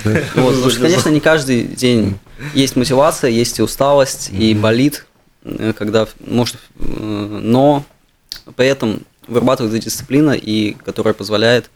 [0.02, 2.18] Конечно, не каждый день
[2.52, 5.06] есть мотивация, есть и усталость, и болит,
[5.44, 7.84] э, когда может, э, но
[8.56, 11.70] при этом вырабатывается дисциплина, и которая позволяет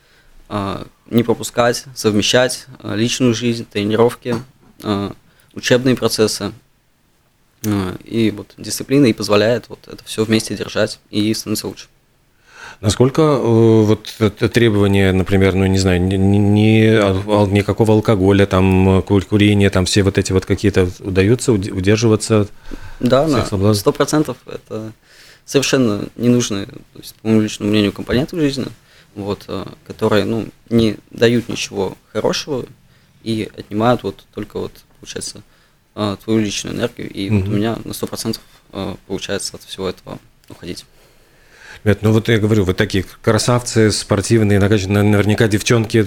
[0.48, 4.36] э, не пропускать, совмещать личную жизнь, тренировки,
[5.54, 6.52] учебные процессы.
[8.04, 11.86] И вот дисциплина и позволяет вот это все вместе держать и становиться лучше.
[12.80, 19.68] Насколько э, вот это требование, например, ну не знаю, ни, ни, никакого алкоголя, там курения,
[19.68, 22.46] там все вот эти вот какие-то удается удерживаться?
[23.00, 24.92] Да, на сто процентов это
[25.44, 28.66] совершенно ненужные, то есть, по моему личному мнению, компоненты в жизни,
[29.16, 32.64] вот, э, которые ну, не дают ничего хорошего
[33.24, 35.42] и отнимают вот только вот, получается,
[35.96, 37.10] э, твою личную энергию.
[37.10, 37.40] И угу.
[37.40, 38.42] вот у меня на сто процентов
[39.06, 40.18] получается от всего этого
[40.50, 40.84] уходить.
[41.84, 46.04] Нет, ну вот я говорю, вот такие красавцы спортивные, наверняка девчонки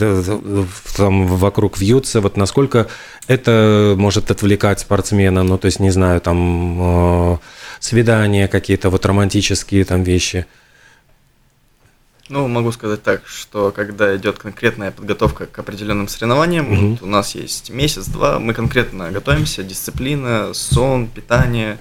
[0.98, 2.22] там вокруг вьются.
[2.22, 2.88] Вот насколько
[3.28, 7.38] это может отвлекать спортсмена, ну то есть, не знаю, там э,
[7.80, 10.46] свидания какие-то, вот романтические там вещи.
[12.30, 16.92] Ну, могу сказать так, что когда идет конкретная подготовка к определенным соревнованиям, Мгм.
[16.92, 21.78] вот у нас есть месяц-два, мы конкретно готовимся, дисциплина, сон, питание,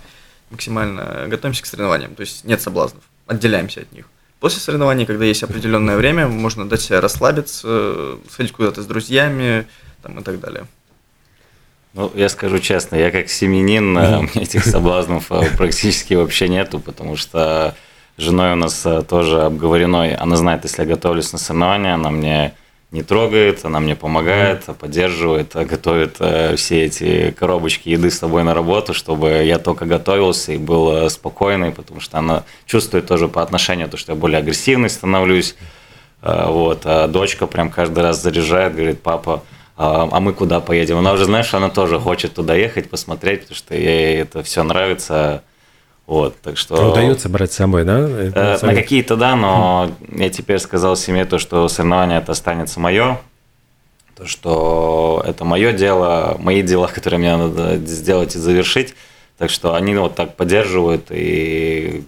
[0.50, 4.06] максимально готовимся к соревнованиям, то есть нет соблазнов, отделяемся от них.
[4.40, 9.66] После соревнований, когда есть определенное время, можно дать себе расслабиться, сходить куда-то с друзьями
[10.02, 10.66] там, и так далее.
[11.92, 16.48] Ну, я скажу честно, я как семьянин, э, у меня этих соблазнов э, практически вообще
[16.48, 17.74] нету, потому что
[18.16, 22.54] женой у нас э, тоже обговорено, она знает, если я готовлюсь на соревнования, она мне
[22.92, 28.52] не трогает, она мне помогает, поддерживает, готовит э, все эти коробочки еды с собой на
[28.52, 33.42] работу, чтобы я только готовился и был э, спокойный, потому что она чувствует тоже по
[33.42, 35.54] отношению то, что я более агрессивный становлюсь.
[36.22, 39.44] Э, Вот, а дочка прям каждый раз заряжает, говорит, папа,
[39.76, 40.98] а а мы куда поедем?
[40.98, 45.42] Она уже, знаешь, она тоже хочет туда ехать, посмотреть, потому что ей это все нравится.
[46.10, 46.74] Вот, так что...
[46.74, 48.00] А Удается брать с собой, да?
[48.00, 53.20] Э, На какие-то да, но я теперь сказал семье то, что соревнование это останется мое,
[54.16, 58.96] то, что это мое дело, мои дела, которые мне надо сделать и завершить.
[59.38, 62.02] Так что они вот так поддерживают и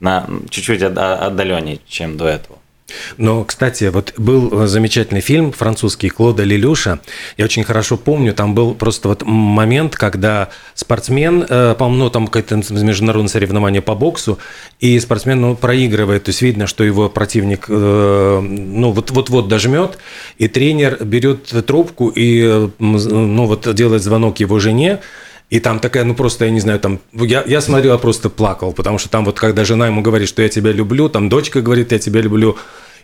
[0.00, 2.58] на чуть-чуть отдаленнее, чем до этого.
[3.16, 7.00] Но, кстати, вот был замечательный фильм французский «Клода Лелюша».
[7.36, 12.26] Я очень хорошо помню, там был просто вот момент, когда спортсмен, э, по-моему, ну, там
[12.26, 14.38] какое-то международное соревнование по боксу,
[14.78, 19.98] и спортсмен ну, проигрывает, то есть видно, что его противник э, ну, вот- вот-вот дожмет,
[20.38, 25.00] и тренер берет трубку и э, ну, вот делает звонок его жене,
[25.50, 28.72] и там такая, ну просто, я не знаю, там, я, я смотрел, я просто плакал,
[28.72, 31.90] потому что там вот, когда жена ему говорит, что я тебя люблю, там дочка говорит,
[31.92, 32.56] я тебя люблю,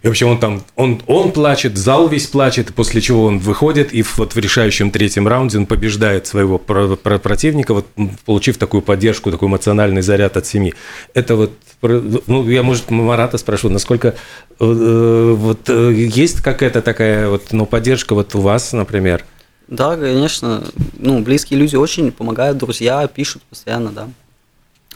[0.02, 4.04] и вообще он там, он, он плачет, зал весь плачет, после чего он выходит, и
[4.16, 7.86] вот в решающем третьем раунде он побеждает своего про- про- противника, вот
[8.24, 10.74] получив такую поддержку, такой эмоциональный заряд от семьи.
[11.14, 14.12] Это вот, ну, я, может, Марата спрошу, насколько э,
[14.60, 19.24] э, вот э, есть какая-то такая вот, ну, поддержка вот у вас, например?
[19.68, 20.64] Да, конечно.
[20.98, 24.08] Ну, близкие люди очень помогают, друзья пишут постоянно, да.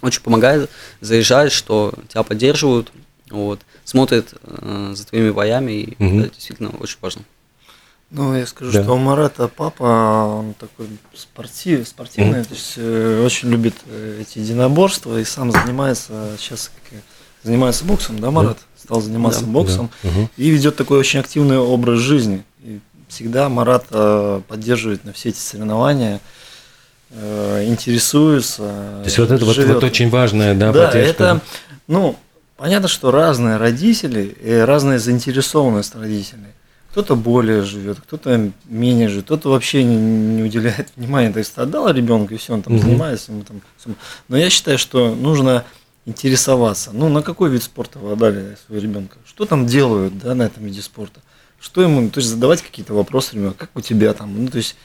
[0.03, 2.91] Очень помогает, заезжают, что тебя поддерживают,
[3.31, 6.21] вот, смотрят э, за твоими боями, и Мгм.
[6.21, 7.23] это действительно очень важно.
[8.11, 8.83] Ну, я скажу, Да.
[8.83, 9.85] что у Марата папа,
[10.41, 16.35] он такой спортив, спортивный, то есть э, очень любит э, эти единоборства и сам занимается
[16.39, 16.71] сейчас
[17.45, 18.59] занимается боксом, да, Марат?
[18.77, 19.47] Стал заниматься Да.
[19.51, 20.11] боксом Да.
[20.37, 22.43] И ведет такой очень активный образ жизни.
[22.63, 22.81] И
[23.11, 26.21] всегда Марат э, поддерживает на все эти соревнования,
[27.11, 28.59] э, интересуется.
[28.63, 31.11] То есть вот это вот, вот очень важная, да, Да, поддержка.
[31.25, 31.41] это,
[31.87, 32.17] ну,
[32.57, 36.47] понятно, что разные родители и разная заинтересованность родителей.
[36.93, 41.33] Кто-то более живет, кто-то менее живет, кто-то вообще не, не уделяет внимания.
[41.33, 42.83] То есть отдал ребенку и все, он там Мгм.
[42.83, 43.33] занимается.
[43.33, 43.61] Ему там.
[44.29, 45.65] Но я считаю, что нужно
[46.07, 46.91] интересоваться.
[46.93, 49.19] Ну, на какой вид спорта вы отдали своего ребенка?
[49.25, 51.21] Что там делают да, на этом виде спорта?
[51.61, 54.77] Что ему, то есть задавать какие-то вопросы ребенку, как у тебя там, ну, то есть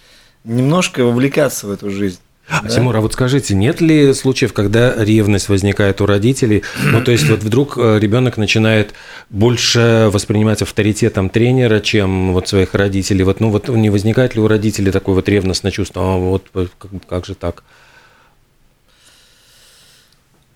[0.43, 2.19] немножко вовлекаться в эту жизнь.
[2.47, 2.69] А, да?
[2.69, 6.63] Тимур, а вот скажите, нет ли случаев, когда ревность возникает у родителей?
[6.91, 8.93] Ну, то есть вот вдруг э, ребенок начинает
[9.29, 13.23] больше воспринимать авторитетом тренера, чем вот своих родителей.
[13.23, 16.03] Вот, ну, вот не возникает ли у родителей такое вот ревностное чувство?
[16.03, 17.63] А вот как, как же так?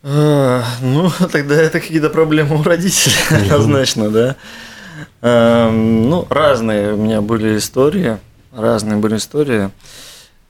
[0.03, 4.35] А, Ну, тогда это какие-то проблемы у родителей, однозначно, да.
[5.21, 8.17] Эм, Ну, разные у меня были истории,
[8.51, 9.69] разные были истории.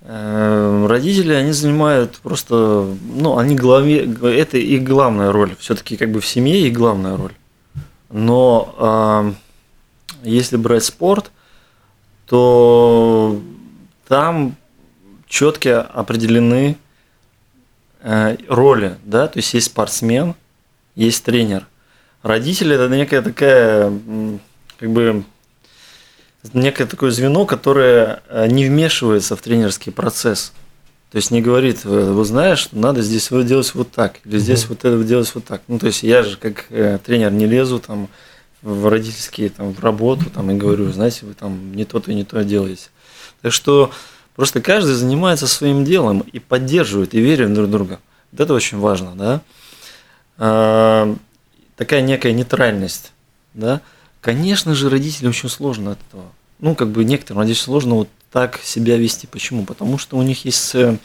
[0.02, 5.56] Эм, Родители, они занимают просто, ну, они главе, это их главная роль.
[5.60, 7.34] Все-таки как бы в семье их главная роль.
[8.10, 9.36] Но эм,
[10.24, 11.32] если брать спорт,
[12.26, 13.40] то
[14.08, 14.56] там
[15.28, 16.78] четко определены
[18.02, 20.36] э, роли, да, то есть есть спортсмен,
[20.96, 21.68] есть тренер.
[22.22, 23.94] Родители это некая такая,
[24.78, 25.24] как бы,
[26.54, 30.54] некое такое звено, которое э, не вмешивается в тренерский процесс.
[31.12, 34.86] То есть не говорит, вот знаешь, надо здесь вот делать вот так, или здесь вот
[34.86, 35.62] это делать вот так.
[35.68, 38.10] Ну, то есть я же как э, тренер не лезу там
[38.62, 42.26] в родительские, там, в работу, там, и говорю, знаете, вы там не то-то и не
[42.26, 42.90] то делаете.
[43.42, 43.92] Так что
[44.36, 48.00] просто каждый занимается своим делом и поддерживает, и верит друг в друга.
[48.32, 49.42] Вот это очень важно,
[50.38, 51.16] да.
[51.80, 53.14] Такая некая нейтральность,
[53.54, 53.80] да.
[54.20, 56.26] Конечно же, родителям очень сложно от этого.
[56.60, 59.28] Ну, как бы некоторым родителям сложно вот так себя вести.
[59.28, 59.64] Почему?
[59.64, 60.98] Потому что у них есть, э,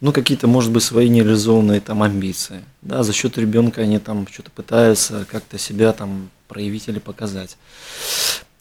[0.00, 2.64] ну, какие-то, может быть, свои нереализованные там амбиции.
[2.80, 7.58] Да, за счет ребенка они там что-то пытаются как-то себя там проявить или показать.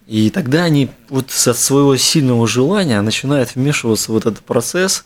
[0.08, 5.06] И тогда они вот от своего сильного желания начинают вмешиваться в вот этот процесс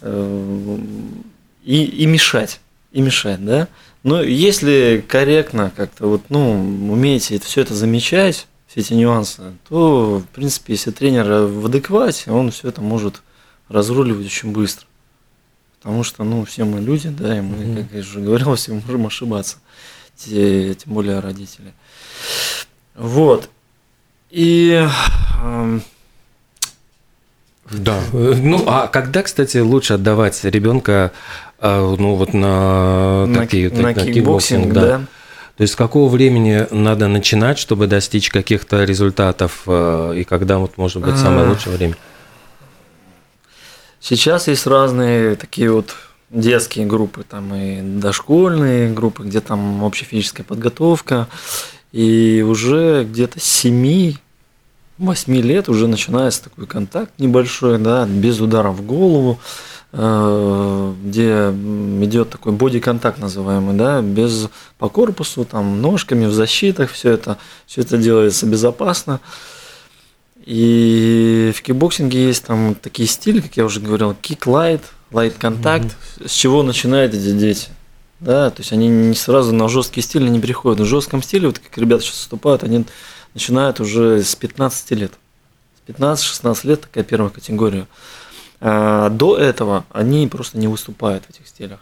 [0.00, 0.78] э,
[1.64, 2.60] и, и мешать.
[2.92, 3.68] и мешать, да.
[4.02, 6.52] Но если корректно как-то вот, ну,
[6.92, 12.50] умеете все это замечать, все эти нюансы, то, в принципе, если тренер в адеквате, он
[12.50, 13.22] все это может
[13.68, 14.86] разруливать очень быстро.
[15.78, 17.82] Потому что, ну, все мы люди, да, и мы, mm-hmm.
[17.82, 19.58] как я уже говорил, все можем ошибаться,
[20.16, 21.72] те, тем более родители.
[22.94, 23.50] Вот.
[24.30, 24.88] И
[25.42, 25.82] эм,
[27.70, 28.00] да.
[28.12, 31.12] Ну, а когда, кстати, лучше отдавать ребенка,
[31.51, 34.80] э, ну, вот на, на такие на, на кикбоксинг, да?
[34.80, 34.98] да?
[35.56, 40.76] То есть с какого времени надо начинать, чтобы достичь каких-то результатов, э, и когда вот
[40.76, 41.96] может быть самое лучшее время?
[44.00, 45.94] Сейчас есть разные такие вот
[46.30, 51.28] детские группы, там и дошкольные группы, где там общая физическая подготовка,
[51.92, 54.14] и уже где-то с 7
[54.98, 59.40] 8 лет уже начинается такой контакт небольшой, да, без удара в голову,
[59.92, 67.36] где идет такой боди-контакт называемый, да, без по корпусу, там, ножками в защитах, все это,
[67.66, 69.20] все это делается безопасно.
[70.44, 74.80] И в кикбоксинге есть там такие стили, как я уже говорил, кик-лайт,
[75.12, 76.28] лайт-контакт, mm-hmm.
[76.28, 77.68] с чего начинают эти дети.
[78.18, 80.80] Да, то есть они не сразу на жесткий стиль не приходят.
[80.80, 82.84] В жестком стиле, вот как ребята сейчас выступают, они
[83.34, 85.12] начинают уже с 15 лет.
[85.86, 87.86] С 15-16 лет такая первая категория.
[88.64, 91.80] А до этого они просто не выступают в этих стилях.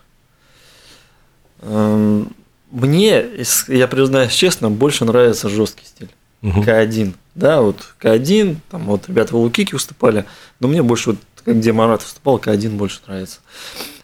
[1.60, 2.34] Эм,
[2.70, 3.26] мне,
[3.68, 6.08] я признаюсь честно, больше нравится жесткий стиль.
[6.42, 6.62] Угу.
[6.62, 7.12] К1.
[7.34, 10.24] Да, вот К1, там вот ребята в Лукике выступали,
[10.58, 13.40] но мне больше, вот где Марат выступал, К1 больше нравится.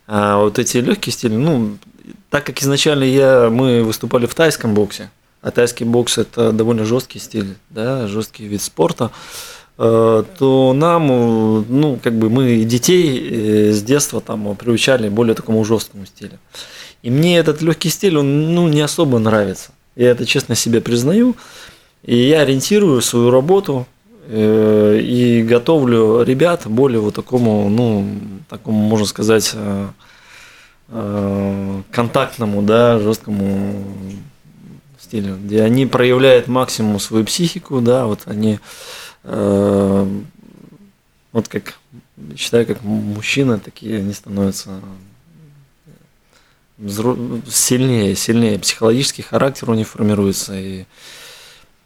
[0.06, 1.78] А вот эти легкие стили, ну,
[2.28, 5.10] так как изначально я, мы выступали в тайском боксе,
[5.40, 9.10] а тайский бокс это довольно жесткий стиль, да, жесткий вид спорта, э,
[9.76, 11.06] то нам,
[11.68, 16.38] ну, как бы мы детей э, с детства там приучали более такому жесткому стилю.
[17.02, 19.72] И мне этот легкий стиль, он, ну, не особо нравится.
[19.94, 21.36] Я это честно себе признаю.
[22.02, 23.86] И я ориентирую свою работу
[24.28, 28.08] э, и готовлю ребят более вот такому, ну,
[28.48, 29.54] такому, можно сказать,
[31.90, 33.84] контактному, да, жесткому
[35.06, 38.58] стилю, где они проявляют максимум свою психику, да, вот они э,
[41.32, 41.74] вот как
[42.36, 44.80] считаю, как мужчина, такие они становятся
[46.78, 48.58] сильнее, сильнее.
[48.58, 50.84] Психологический характер у них формируется и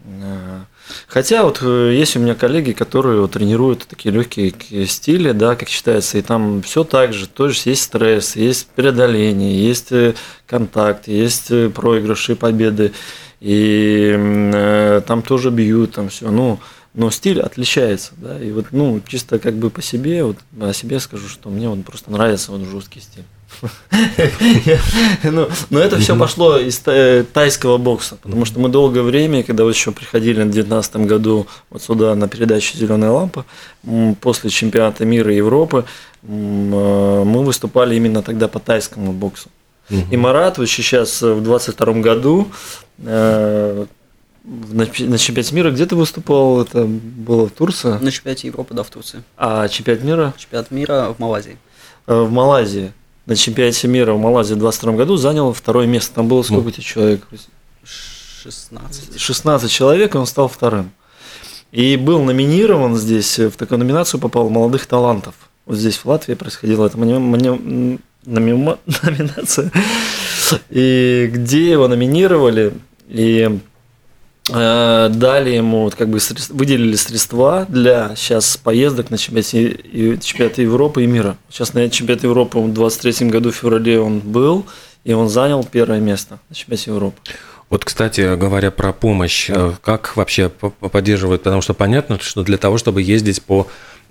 [0.00, 0.61] э,
[1.07, 4.53] Хотя вот э, есть у меня коллеги, которые вот, тренируют такие легкие
[4.87, 9.92] стили, да, как считается, и там все так же, тоже есть стресс, есть преодоление, есть
[9.92, 10.14] э,
[10.46, 12.92] контакт, есть э, проигрыши, победы,
[13.40, 16.59] и э, там тоже бьют, там все, ну,
[16.94, 20.98] но стиль отличается, да, и вот, ну, чисто как бы по себе, вот о себе
[20.98, 23.24] скажу, что мне вот просто нравится вот жесткий стиль.
[25.22, 29.74] ну, но это все пошло из тайского бокса, потому что мы долгое время, когда вот
[29.74, 33.44] еще приходили в 2019 году вот сюда на передачу «Зеленая лампа»,
[34.20, 35.85] после чемпионата мира и Европы,
[36.22, 39.48] э, мы выступали именно тогда по тайскому боксу.
[40.11, 42.48] И Марат вот сейчас в 22 году
[44.44, 44.48] э,
[45.05, 46.61] на, чемпионате мира где ты выступал?
[46.62, 47.98] Это было в Турции?
[48.00, 49.22] На чемпионате Европы, да, в Турции.
[49.37, 50.35] А чемпионат мира?
[50.37, 51.57] Чемпионат мира в Малайзии.
[52.07, 52.92] Э, в Малайзии
[53.26, 56.14] на чемпионате мира в Малайзии в 22 году занял второе место.
[56.16, 57.26] Там было сколько ну, человек?
[57.85, 59.20] 16.
[59.20, 60.90] 16 человек, и он стал вторым.
[61.70, 65.35] И был номинирован здесь, в такую номинацию попал молодых талантов.
[65.66, 68.00] Вот здесь в Латвии происходила эта номинация.
[70.70, 72.74] И где его номинировали,
[73.09, 73.69] и Э,
[74.50, 76.18] дали ему вот как бы
[76.50, 81.36] выделили средства для сейчас поездок на чемпионате, чемпионат Европы и мира.
[81.48, 84.66] Сейчас на чемпионате Европы в 23 году в феврале он был,
[85.04, 87.16] и он занял первое место на чемпионате Европы.
[87.70, 91.44] Вот, кстати, говоря про помощь, э, как вообще поддерживают?
[91.44, 93.68] Потому что понятно, что для того, чтобы ездить по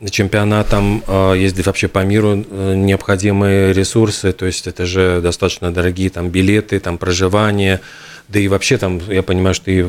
[0.10, 6.30] чемпионатам, э, ездить вообще по миру, необходимые ресурсы, то есть это же достаточно дорогие там
[6.30, 7.82] билеты, там проживание,
[8.30, 9.82] да и вообще там, я понимаю, что и,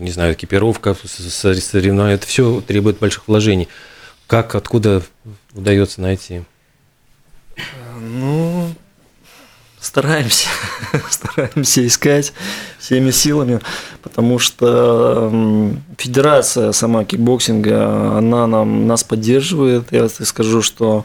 [0.00, 3.68] не знаю, экипировка, соревнования, это все требует больших вложений.
[4.28, 5.02] Как, откуда
[5.52, 6.42] удается найти?
[7.98, 8.72] Ну,
[9.80, 10.48] стараемся,
[11.10, 12.32] стараемся искать
[12.78, 13.60] всеми силами,
[14.02, 15.32] потому что
[15.98, 19.90] федерация сама кикбоксинга, она нам, нас поддерживает.
[19.90, 21.04] Я скажу, что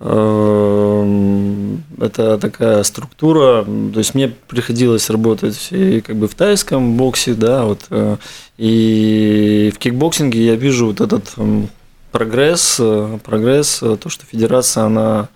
[0.00, 7.66] это такая структура, то есть мне приходилось работать и как бы в тайском боксе, да,
[7.66, 8.16] вот, э,
[8.56, 11.68] и в кикбоксинге я вижу вот этот эм,
[12.12, 15.28] прогресс, э, прогресс, э, то, что федерация, она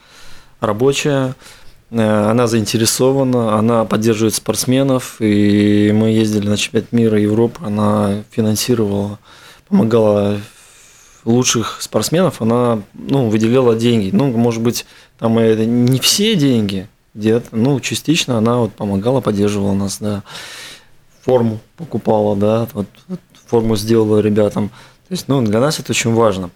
[0.60, 1.34] рабочая,
[1.90, 9.18] она заинтересована, она поддерживает спортсменов, и мы ездили на чемпионат мира Европы, она финансировала,
[9.68, 10.38] помогала
[11.24, 14.10] лучших спортсменов, она ну, выделяла деньги.
[14.12, 14.86] Ну, может быть,
[15.18, 20.22] там это не все деньги, где-то, ну, частично она вот помогала, поддерживала нас, да.
[21.22, 24.68] Форму покупала, да, вот, вот форму сделала ребятам.
[25.08, 26.50] То есть, ну, для нас это очень важно.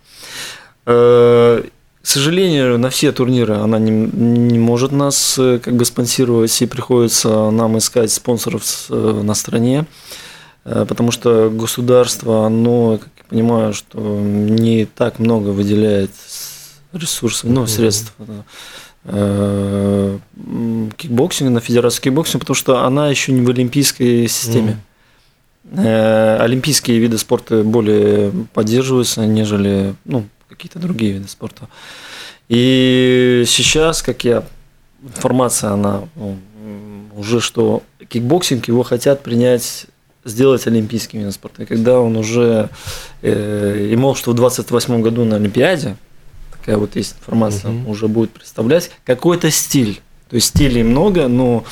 [0.87, 1.62] Э,
[2.03, 6.66] к сожалению, на все турниры она не, не может нас э, как бы спонсировать, и
[6.66, 9.87] приходится нам искать спонсоров э, на стране,
[10.64, 16.11] потому что государство, оно, как понимаю, что не так много выделяет
[16.93, 18.14] ресурсов, ну, средств
[20.97, 24.79] кикбоксинга, на федерацию кикбоксинга, потому что она еще не в олимпийской системе.
[25.64, 26.39] М-м.
[26.39, 31.68] Олимпийские виды спорта более поддерживаются, нежели ну, какие-то другие виды спорта.
[32.49, 34.45] И сейчас, как я,
[35.03, 36.39] информация, она ну,
[37.14, 39.87] уже, что кикбоксинг его хотят принять
[40.29, 41.62] сделать олимпийским видом спорта.
[41.62, 42.68] И когда он уже
[43.22, 45.97] э, имел, что в 28 году на Олимпиаде,
[46.53, 47.91] такая вот есть информация, угу.
[47.91, 50.01] уже будет представлять какой-то стиль.
[50.29, 51.64] То есть стилей много, но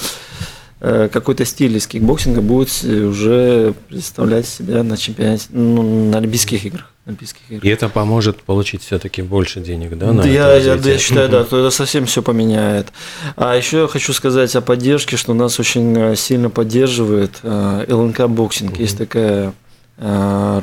[0.79, 6.93] какой-то стиль из кикбоксинга будет уже представлять себя на чемпионате, ну, на Олимпийских играх.
[7.07, 7.65] Олимпийских игр.
[7.65, 10.13] И это поможет получить все-таки больше денег, да?
[10.13, 12.89] На да, я, я, я считаю, да, то это совсем все поменяет.
[13.37, 18.27] А еще я хочу сказать о поддержке, что нас очень э, сильно поддерживает э, ЛНК
[18.27, 18.73] Боксинг.
[18.73, 18.81] Угу.
[18.81, 19.55] Есть такая
[19.99, 20.61] э,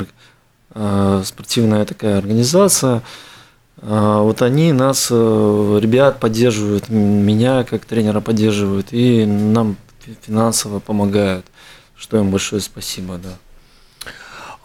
[1.23, 3.01] спортивная такая организация.
[3.81, 9.75] Вот они нас, ребят, поддерживают, меня как тренера поддерживают и нам
[10.25, 11.45] финансово помогают.
[11.95, 13.37] Что им большое спасибо, да.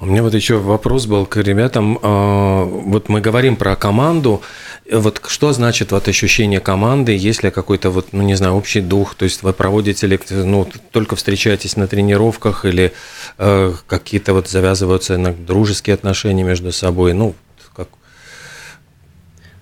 [0.01, 1.99] У меня вот еще вопрос был к ребятам.
[2.03, 4.43] А, вот мы говорим про команду.
[4.91, 9.17] Вот что значит вот ощущение команды, есть ли какой-то вот, ну не знаю, общий дух,
[9.17, 12.93] то есть вы проводите лекции, ну только встречаетесь на тренировках или
[13.39, 17.35] э, какие-то вот завязываются на дружеские отношения между собой, ну?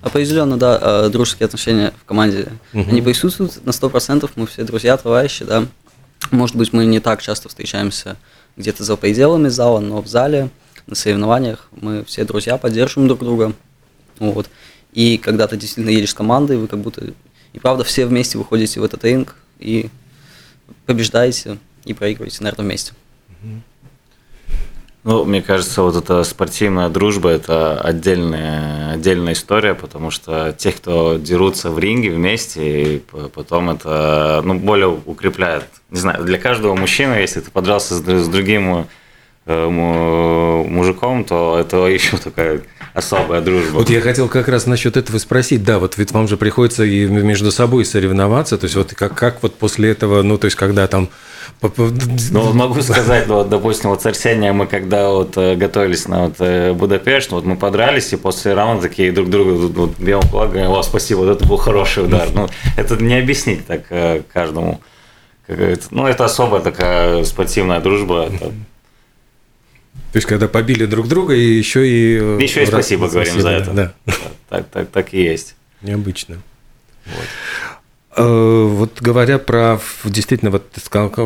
[0.07, 2.89] Определенно, да, э, дружеские отношения в команде, угу.
[2.89, 5.67] они присутствуют на 100%, мы все друзья, товарищи, да.
[6.31, 8.17] Может быть, мы не так часто встречаемся
[8.57, 10.51] где-то за пределами зала, но в зале,
[10.87, 13.53] на соревнованиях мы все друзья, поддерживаем друг друга.
[14.21, 14.49] Вот.
[14.93, 17.05] И когда ты действительно едешь с командой, вы как будто
[17.53, 19.91] и правда все вместе выходите в этот ринг и
[20.85, 22.93] побеждаете и проигрываете, наверное, вместе.
[25.07, 31.17] Ну, мне кажется, вот эта спортивная дружба– это отдельная, отдельная история, потому что те, кто
[31.17, 32.99] дерутся в ринге вместе, и
[33.33, 35.69] потом это ну, более укрепляет.
[35.91, 38.89] Не знаю, для каждого мужчины, если ты подрался с, с другим
[39.47, 42.62] мужиком, то это еще такая
[42.94, 43.78] особая дружба.
[43.78, 45.62] Вот я хотел как раз насчет этого спросить.
[45.62, 48.57] Да, вот ведь вам же приходится и между собой соревноваться.
[48.57, 51.11] То есть вот как, как вот после этого, ну, то есть когда там
[51.61, 56.24] ну, могу сказать, ну, вот, допустим, вот с Арсением мы когда вот э, готовились на
[56.24, 60.70] вот э, Будапешт, вот мы подрались, и после раунда такие друг другу вот, бьем говорим,
[60.70, 62.28] о, спасибо, вот это был хороший удар.
[62.34, 64.80] Ну, это не объяснить так э, каждому.
[65.49, 68.26] Ну, это особая такая спортивная дружба.
[68.26, 68.53] Это...
[70.17, 72.43] То есть, когда побили друг друга, и еще и...
[72.43, 73.71] Еще и спасибо говорим за это.
[73.73, 73.93] Да.
[74.49, 75.57] Так, так, так и есть.
[75.83, 76.39] Необычно.
[77.05, 77.25] Вот.
[78.17, 80.64] Э, вот говоря про действительно вот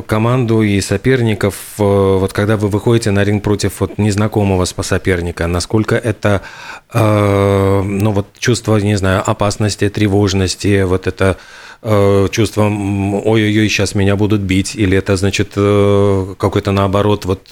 [0.08, 5.94] команду и соперников, э, вот когда вы выходите на ринг против вот незнакомого соперника, насколько
[5.94, 6.42] это
[6.92, 11.36] э, ну вот чувство, не знаю, опасности, тревожности, вот это
[11.82, 17.46] чувство ой-ой-ой, сейчас меня будут бить, или это значит какой-то наоборот, вот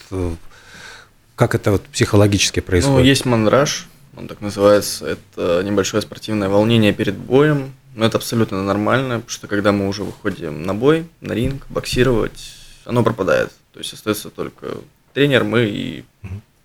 [1.38, 2.98] как это вот психологически происходит?
[2.98, 3.86] Ну, есть мандраж,
[4.16, 9.46] он так называется, это небольшое спортивное волнение перед боем, но это абсолютно нормально, потому что
[9.46, 13.52] когда мы уже выходим на бой, на ринг, боксировать, оно пропадает.
[13.72, 14.78] То есть остается только
[15.14, 16.04] тренер, мы и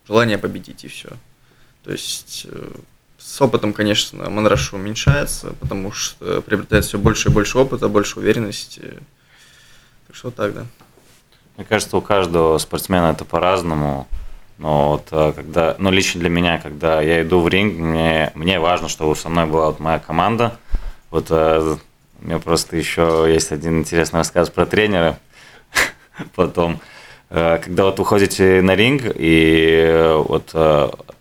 [0.08, 1.10] желание победить, и все.
[1.84, 2.72] То есть э,
[3.20, 8.96] с опытом, конечно, мандраж уменьшается, потому что приобретает все больше и больше опыта, больше уверенности.
[10.08, 10.66] Так что вот так, да.
[11.58, 14.08] Мне кажется, у каждого спортсмена это по-разному.
[14.58, 18.60] Но вот э, когда, ну лично для меня, когда я иду в ринг, мне, мне
[18.60, 20.58] важно, чтобы со мной была вот моя команда,
[21.10, 21.78] вот а,
[22.22, 25.18] у меня просто еще есть один интересный рассказ про тренера.
[26.36, 26.80] Потом,
[27.30, 30.48] э, когда вот уходите на ринг, и вот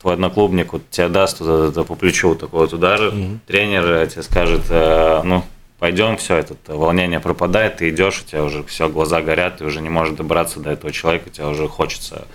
[0.01, 3.39] твой одноклубник вот тебя даст туда, по плечу вот такой вот удар, mm-hmm.
[3.47, 5.45] тренер тебе скажет, ну,
[5.79, 9.81] пойдем, все, это волнение пропадает, ты идешь, у тебя уже все, глаза горят, ты уже
[9.81, 12.27] не можешь добраться до этого человека, тебе уже хочется.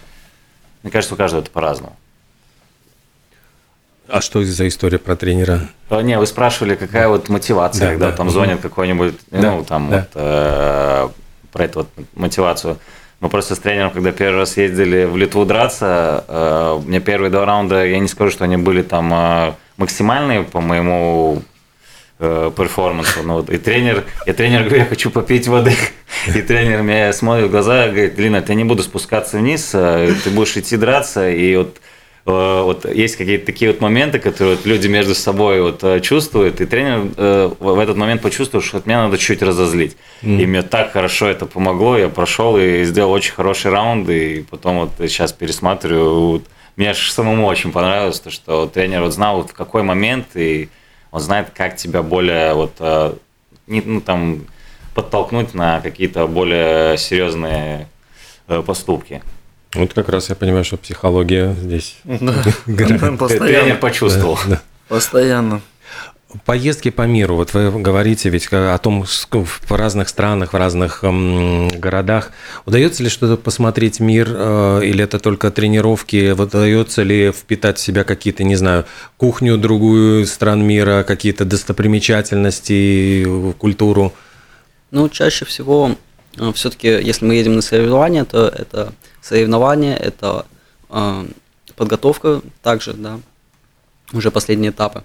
[0.87, 1.97] Мне кажется, у каждого это по-разному.
[4.07, 5.67] А что за история про тренера?
[5.91, 8.15] Не, вы спрашивали, какая вот мотивация, Да, когда да.
[8.15, 9.97] там звонит какой-нибудь, ну, Да, там, да.
[9.97, 11.09] вот, э,
[11.51, 12.77] про эту вот мотивацию.
[13.19, 17.43] Мы просто с тренером, когда первый раз ездили в Литву драться, э, мне первые два
[17.43, 21.41] раунда, я не скажу, что они были там э, максимальные по моему
[22.19, 22.51] э.
[23.23, 25.73] Ну, вот, и тренер, я тренер говорю, я хочу попить воды.
[26.27, 30.13] И тренер меня смотрит в глаза и говорит, Лина, я не буду спускаться вниз, э,
[30.23, 31.29] ты будешь идти драться.
[31.29, 31.77] И вот
[32.25, 36.59] э, вот есть какие-то такие вот моменты, которые вот люди между собой вот э, чувствуют,
[36.59, 39.95] и тренер э, в этот момент почувствовал, что от меня надо чуть разозлить.
[40.21, 44.79] И мне так хорошо это помогло, я прошел и сделал очень хороший раунд, и потом
[44.79, 46.43] вот сейчас пересматриваю, вот,
[46.75, 50.69] мне аж самому очень понравилось, то, что тренер вот знал вот в какой момент, и
[51.11, 53.13] он знает, как тебя более вот, э,
[53.67, 54.45] не, ну, там,
[54.93, 57.87] подтолкнуть на какие-то более серьезные
[58.47, 59.21] э, поступки.
[59.73, 62.45] Вот как раз я понимаю, что психология здесь играет.
[62.65, 63.75] Тренер Постоянно.
[63.75, 64.39] почувствовал.
[64.47, 64.61] Да.
[64.87, 65.61] Постоянно.
[66.43, 72.31] Поездки по миру, вот вы говорите ведь о том, в разных странах, в разных городах.
[72.65, 76.31] Удается ли что-то посмотреть мир, э, или это только тренировки?
[76.31, 83.53] Удается ли впитать в себя какие-то, не знаю, кухню другую стран мира, какие-то достопримечательности, э,
[83.53, 84.11] культуру?
[84.91, 85.95] Ну, чаще всего,
[86.55, 90.45] все-таки, если мы едем на соревнования, то это соревнования, это
[90.89, 91.25] э,
[91.77, 93.21] подготовка также, да,
[94.11, 95.03] уже последние этапы.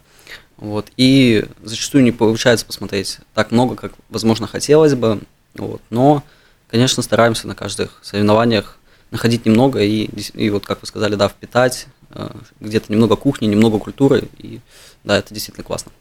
[0.57, 0.91] Вот.
[0.97, 5.21] И зачастую не получается посмотреть так много, как, возможно, хотелось бы.
[5.55, 5.83] Вот.
[5.91, 6.23] Но,
[6.69, 8.79] конечно, стараемся на каждых соревнованиях
[9.11, 12.31] находить немного и, и вот, как вы сказали, да, впитать э,
[12.61, 14.29] где-то немного кухни, немного культуры.
[14.39, 14.61] И
[15.05, 15.93] да, это действительно классно.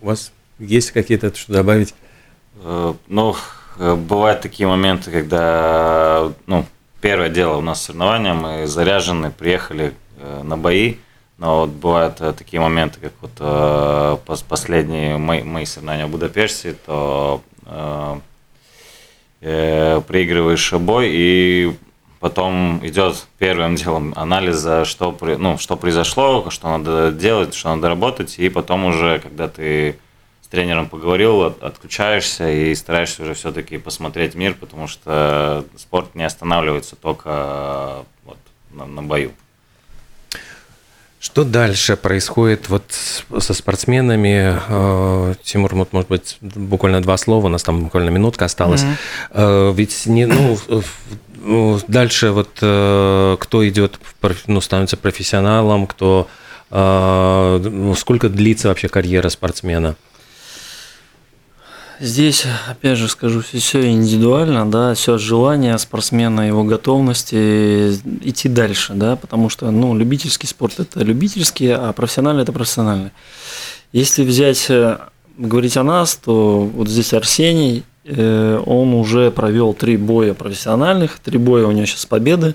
[0.00, 1.94] У вас есть какие-то что добавить?
[2.56, 3.36] Э, Ну,
[3.78, 6.66] э, бывают такие моменты, когда, ну,
[7.00, 9.94] первое дело у нас соревнования, мы заряжены, приехали
[10.42, 10.96] на бои,
[11.40, 16.10] но вот бывают э, такие моменты, как вот э, пос- последние мои, мои соревнования в
[16.10, 18.20] Будапеште, то э,
[19.40, 21.74] э, проигрываешь бой, и
[22.20, 28.38] потом идет первым делом анализа, что, ну, что произошло, что надо делать, что надо работать,
[28.38, 29.96] и потом уже, когда ты
[30.42, 36.24] с тренером поговорил, от- отключаешься и стараешься уже все-таки посмотреть мир, потому что спорт не
[36.24, 38.36] останавливается только вот,
[38.72, 39.32] на, на бою.
[41.20, 44.58] Что дальше происходит вот со спортсменами?
[44.68, 48.82] Э, Тимур, вот, может быть, буквально два слова, у нас там буквально минутка осталась.
[49.30, 50.58] Э, Ведь не, ну,
[51.44, 54.00] ну, дальше вот э, кто идет,
[54.46, 56.26] ну, становится профессионалом, кто
[56.72, 59.96] ну, сколько длится вообще карьера спортсмена?
[62.00, 67.92] Здесь, опять же, скажу, все индивидуально, да, все от желания спортсмена, его готовности
[68.22, 73.10] идти дальше, да, потому что, ну, любительский спорт это любительский, а профессиональный это профессиональный.
[73.92, 74.96] Если взять, э,
[75.36, 81.36] говорить о нас, то вот здесь Арсений, э, он уже провел три боя профессиональных, три
[81.36, 82.54] боя у него сейчас победы.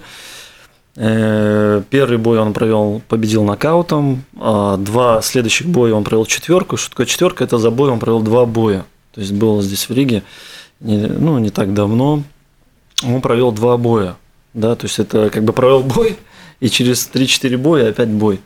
[0.95, 6.77] Э, Первый бой он провел, победил нокаутом, а два следующих боя он провел четверку.
[6.77, 7.43] Что такое четверка?
[7.43, 8.85] Это за бой он провел два боя.
[9.16, 10.24] То есть было здесь в Риге,
[10.82, 12.22] не, ну, не так давно.
[13.03, 14.18] Он провел два боя.
[14.53, 16.18] Да, то есть это как бы провел бой,
[16.59, 18.41] и через 3-4 боя опять бой.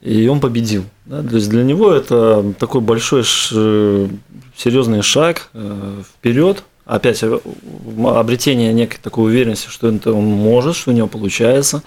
[0.00, 0.84] И он победил.
[1.06, 1.22] Да?
[1.22, 4.08] То есть для него это такой большой ш-
[4.56, 6.62] серьезный шаг э, вперед.
[6.84, 11.82] Опять обретение некой такой уверенности, что это он может, что у него получается.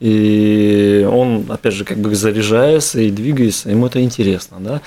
[0.00, 4.56] И он, опять же, как бы заряжается и двигается, ему это интересно.
[4.58, 4.80] Да?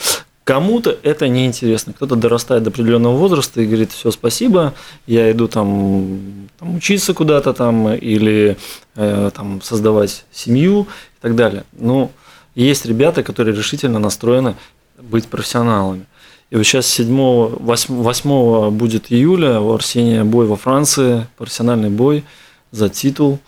[0.46, 1.94] Кому-то это неинтересно.
[1.94, 4.76] Кто-то дорастает до определенного возраста и говорит, все, спасибо,
[5.08, 8.56] я иду там, там учиться куда-то там или
[8.96, 10.84] э, там создавать семью
[11.18, 11.64] и так далее.
[11.74, 12.12] Но
[12.54, 14.56] есть ребята, которые решительно настроены
[15.02, 16.06] быть профессионалами.
[16.52, 22.24] И вот сейчас 7, 8, 8 будет июля у Арсения бой во Франции, профессиональный бой
[22.70, 23.40] за титул.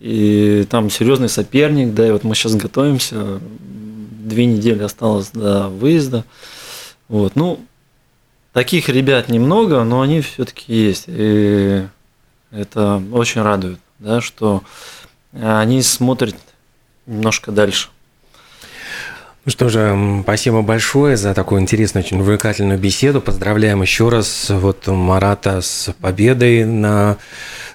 [0.00, 3.40] И там серьезный соперник, да, и вот мы сейчас готовимся,
[4.28, 6.24] две недели осталось до выезда.
[7.08, 7.60] Вот, ну,
[8.52, 11.04] таких ребят немного, но они все-таки есть.
[11.08, 11.86] И
[12.50, 14.62] это очень радует, да, что
[15.32, 16.36] они смотрят
[17.06, 17.88] немножко дальше.
[19.44, 23.20] Ну что же, спасибо большое за такую интересную, очень увлекательную беседу.
[23.20, 27.16] Поздравляем еще раз вот Марата с победой на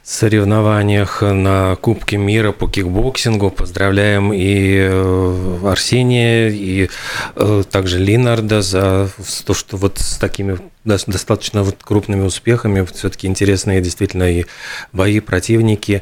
[0.08, 3.52] соревнованиях на Кубке мира по кикбоксингу.
[3.52, 6.90] Поздравляем и э, Арсения, и
[7.36, 9.10] э, также Линарда за
[9.46, 14.46] то, что вот с такими достаточно вот крупными успехами, все-таки интересные действительно и
[14.94, 16.02] бои, противники.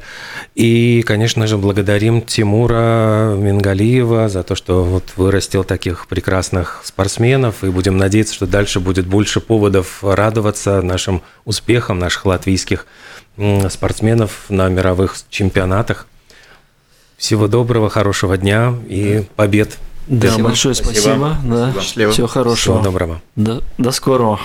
[0.53, 7.69] И, конечно же, благодарим Тимура Мингалиева за то, что вот вырастил таких прекрасных спортсменов, и
[7.69, 12.85] будем надеяться, что дальше будет больше поводов радоваться нашим успехам, наших латвийских
[13.69, 16.07] спортсменов на мировых чемпионатах.
[17.17, 19.77] Всего доброго, хорошего дня и побед.
[20.07, 20.47] Да, спасибо.
[20.49, 21.01] большое спасибо.
[21.01, 21.37] спасибо.
[21.43, 21.73] Да.
[21.81, 22.11] Счастливо.
[22.11, 22.75] Всего хорошего.
[22.75, 23.21] Всего доброго.
[23.35, 24.39] До, до скорого.